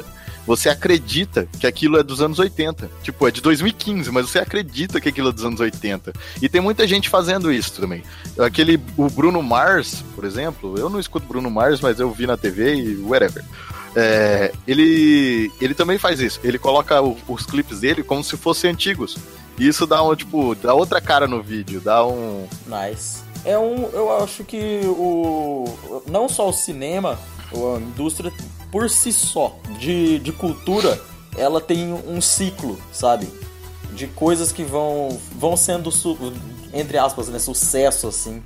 você 0.47 0.69
acredita 0.69 1.49
que 1.59 1.67
aquilo 1.67 1.97
é 1.99 2.03
dos 2.03 2.21
anos 2.21 2.39
80. 2.39 2.91
Tipo, 3.03 3.27
é 3.27 3.31
de 3.31 3.41
2015, 3.41 4.11
mas 4.11 4.29
você 4.29 4.39
acredita 4.39 5.01
que 5.01 5.09
aquilo 5.09 5.31
é 5.31 5.33
dos 5.33 5.45
anos 5.45 5.61
80. 5.61 6.13
E 6.43 6.49
tem 6.49 6.61
muita 6.61 6.87
gente 6.87 7.09
fazendo 7.09 7.51
isso 7.51 7.81
também. 7.81 8.03
Aquele. 8.39 8.79
O 8.97 9.09
Bruno 9.09 9.43
Mars, 9.43 10.05
por 10.15 10.25
exemplo, 10.25 10.75
eu 10.79 10.91
não 10.91 11.01
escuto 11.01 11.27
Bruno 11.27 11.51
Mars, 11.51 11.81
mas 11.81 11.99
eu 11.99 12.11
vi 12.13 12.27
na 12.27 12.37
TV 12.37 12.75
e 12.75 12.97
whatever. 13.03 13.43
É, 13.97 14.53
ele, 14.67 15.51
ele 15.61 15.75
também 15.75 15.97
faz 15.99 16.21
isso. 16.21 16.41
Ele 16.45 16.59
coloca 16.59 17.01
o- 17.03 17.17
os 17.29 17.45
clipes 17.47 17.81
dele 17.81 18.03
como 18.03 18.23
se 18.25 18.37
fossem 18.37 18.71
antigos. 18.71 19.17
E 19.59 19.69
isso 19.69 19.87
dá 19.87 20.03
um, 20.03 20.15
tipo, 20.17 20.55
dá 20.55 20.73
outra 20.75 21.01
cara 21.01 21.27
no 21.29 21.43
vídeo, 21.43 21.81
dá 21.81 22.05
um. 22.07 22.47
Nice. 22.67 23.23
É 23.45 23.59
um. 23.59 23.89
Eu 23.93 24.23
acho 24.23 24.45
que 24.45 24.81
o. 24.85 26.03
Não 26.07 26.29
só 26.29 26.49
o 26.49 26.53
cinema, 26.53 27.19
a 27.53 27.79
indústria 27.79 28.33
por 28.71 28.89
si 28.89 29.13
só, 29.13 29.57
de, 29.79 30.19
de 30.21 30.33
cultura, 30.33 31.01
ela 31.37 31.61
tem 31.61 31.93
um 31.93 32.21
ciclo, 32.21 32.79
sabe? 32.93 33.29
De 33.93 34.07
coisas 34.07 34.51
que 34.53 34.63
vão, 34.65 35.21
vão 35.37 35.57
sendo, 35.57 35.91
entre 36.73 36.97
aspas, 36.97 37.29
né, 37.29 37.39
sucesso, 37.39 38.09
assim. 38.09 38.43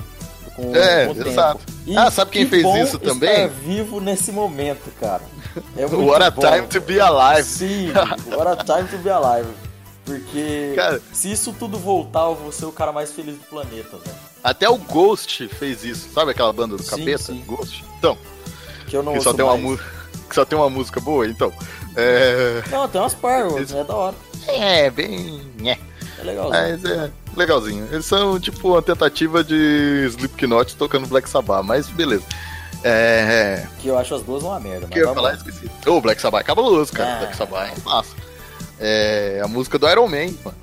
Com, 0.56 0.74
É, 0.74 1.04
com 1.06 1.12
o 1.12 1.14
tempo. 1.14 1.28
exato. 1.28 1.60
E 1.86 1.96
Ah, 1.96 2.10
sabe 2.10 2.30
quem 2.32 2.44
que 2.44 2.50
fez 2.62 2.88
isso 2.88 2.98
também? 2.98 3.30
Estar 3.30 3.48
vivo 3.48 4.00
nesse 4.00 4.32
momento, 4.32 4.90
cara. 4.98 5.22
É 5.76 5.86
muito 5.86 6.04
What 6.06 6.24
a 6.24 6.30
bom. 6.30 6.40
time 6.40 6.66
to 6.66 6.80
be 6.80 6.98
alive. 6.98 7.44
Sim, 7.46 7.92
what 8.34 8.48
a 8.48 8.56
time 8.56 8.88
to 8.88 8.96
be 8.98 9.10
alive. 9.10 9.48
Porque 10.04 10.72
Cara- 10.74 11.00
se 11.12 11.30
isso 11.30 11.52
tudo 11.52 11.78
voltar, 11.78 12.22
eu 12.26 12.34
vou 12.34 12.50
ser 12.50 12.64
o 12.64 12.72
cara 12.72 12.90
mais 12.92 13.12
feliz 13.12 13.34
do 13.36 13.44
planeta, 13.44 13.96
velho. 13.98 14.16
Até 14.48 14.68
o 14.70 14.76
Ghost 14.76 15.48
fez 15.48 15.82
isso. 15.84 16.08
Sabe 16.14 16.30
aquela 16.30 16.52
banda 16.52 16.76
do 16.76 16.82
Sim, 16.82 16.90
capeta? 16.90 17.18
sim. 17.18 17.42
Ghost? 17.46 17.84
Então, 17.98 18.16
Que 18.86 18.96
eu 18.96 19.02
não 19.02 19.14
que 19.14 19.20
só, 19.20 19.32
tem 19.34 19.44
uma 19.44 19.56
mais. 19.58 19.80
que 20.28 20.34
só 20.34 20.44
tem 20.44 20.56
uma 20.56 20.70
música 20.70 21.00
boa, 21.00 21.26
então. 21.26 21.52
É. 21.96 22.62
Não, 22.70 22.86
tem 22.88 23.00
umas 23.00 23.14
par, 23.14 23.46
Esse- 23.60 23.76
é 23.76 23.82
da 23.82 23.94
hora. 23.96 24.14
É, 24.46 24.88
bem. 24.88 25.40
É. 25.64 25.76
É 26.20 26.22
legal. 26.22 26.48
Mas 26.50 26.84
é 26.84 27.10
legalzinho. 27.36 27.88
Eles 27.90 28.06
são 28.06 28.38
tipo 28.38 28.68
uma 28.68 28.80
tentativa 28.82 29.42
de 29.42 30.06
Slipknot 30.10 30.76
tocando 30.76 31.08
Black 31.08 31.28
Sabbath, 31.28 31.64
mas 31.64 31.88
beleza. 31.88 32.22
É. 32.84 33.66
Que 33.80 33.88
eu 33.88 33.98
acho 33.98 34.14
as 34.14 34.22
duas 34.22 34.44
uma 34.44 34.60
merda. 34.60 34.86
O 34.86 34.88
que 34.88 34.98
eu 34.98 35.00
ia 35.00 35.06
vamos 35.08 35.20
falar, 35.22 35.34
esqueci. 35.34 35.68
Ô, 35.86 36.00
Black 36.00 36.20
Sabbath 36.22 36.42
é 36.42 36.44
cabuloso, 36.44 36.92
cara. 36.92 37.14
Ah. 37.14 37.18
Black 37.18 37.36
Sabbath 37.36 37.72
é 37.76 37.80
massa. 37.84 38.14
É 38.78 39.40
a 39.42 39.48
música 39.48 39.76
do 39.78 39.88
Iron 39.88 40.06
Man, 40.06 40.32
mano. 40.44 40.56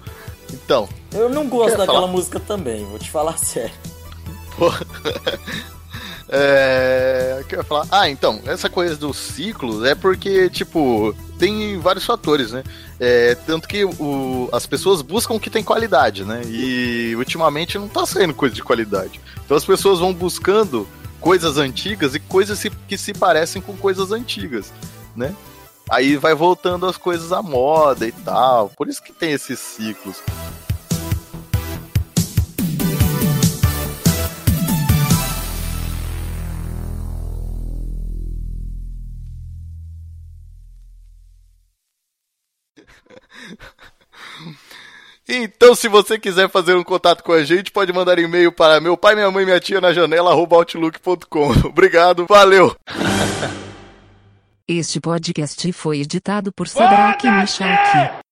Então, 0.54 0.88
Eu 1.12 1.28
não 1.30 1.48
gosto 1.50 1.78
daquela 1.78 2.02
falar? 2.02 2.08
música 2.08 2.40
também, 2.40 2.86
vou 2.86 3.00
te 3.00 3.10
falar 3.10 3.38
sério. 3.42 3.74
É. 6.36 7.40
O 7.42 7.46
que 7.46 7.54
eu 7.56 7.60
ia 7.60 7.64
falar? 7.64 7.86
Ah, 7.92 8.10
então, 8.10 8.42
essa 8.46 8.68
coisa 8.70 8.96
dos 8.96 9.18
ciclos 9.18 9.84
é 9.84 9.94
porque, 9.94 10.50
tipo, 10.50 11.14
tem 11.38 11.78
vários 11.80 12.06
fatores, 12.06 12.52
né? 12.52 12.64
É, 13.00 13.36
tanto 13.46 13.68
que 13.68 13.84
o, 13.86 14.50
as 14.52 14.66
pessoas 14.66 15.02
buscam 15.04 15.36
o 15.36 15.40
que 15.40 15.50
tem 15.50 15.64
qualidade, 15.64 16.24
né? 16.24 16.42
E 16.46 17.14
ultimamente 17.18 17.78
não 17.78 17.88
tá 17.88 18.06
saindo 18.06 18.34
coisa 18.34 18.56
de 18.56 18.64
qualidade. 18.64 19.22
Então 19.46 19.56
as 19.56 19.66
pessoas 19.66 20.00
vão 20.00 20.12
buscando 20.14 20.88
coisas 21.20 21.58
antigas 21.58 22.16
e 22.16 22.20
coisas 22.20 22.60
que 22.88 22.98
se 22.98 23.14
parecem 23.14 23.62
com 23.62 23.76
coisas 23.78 24.12
antigas, 24.12 24.74
né? 25.16 25.36
Aí 25.94 26.18
vai 26.18 26.34
voltando 26.34 26.88
as 26.88 26.98
coisas 26.98 27.32
à 27.32 27.44
moda 27.44 28.08
e 28.08 28.12
tal. 28.12 28.70
Por 28.70 28.90
isso 28.90 29.04
que 29.04 29.14
tem 29.14 29.32
esses 29.32 29.60
ciclos. 29.60 30.24
Então, 45.30 45.76
se 45.76 45.88
você 45.88 46.18
quiser 46.18 46.50
fazer 46.50 46.76
um 46.76 46.84
contato 46.84 47.24
com 47.24 47.34
a 47.34 47.44
gente, 47.44 47.72
pode 47.72 47.94
mandar 47.94 48.18
e-mail 48.18 48.52
para 48.52 48.82
meu 48.82 48.98
pai, 48.98 49.14
minha 49.14 49.30
mãe, 49.30 49.46
minha 49.46 49.60
tia 49.60 49.80
na 49.80 49.94
janela, 49.94 50.32
outlook.com. 50.32 51.52
Obrigado, 51.70 52.26
valeu! 52.28 52.76
Este 54.66 55.02
podcast 55.02 55.74
foi 55.74 56.00
editado 56.00 56.54
por 56.54 56.70
Sadraque 56.70 57.30
Michalki. 57.30 58.23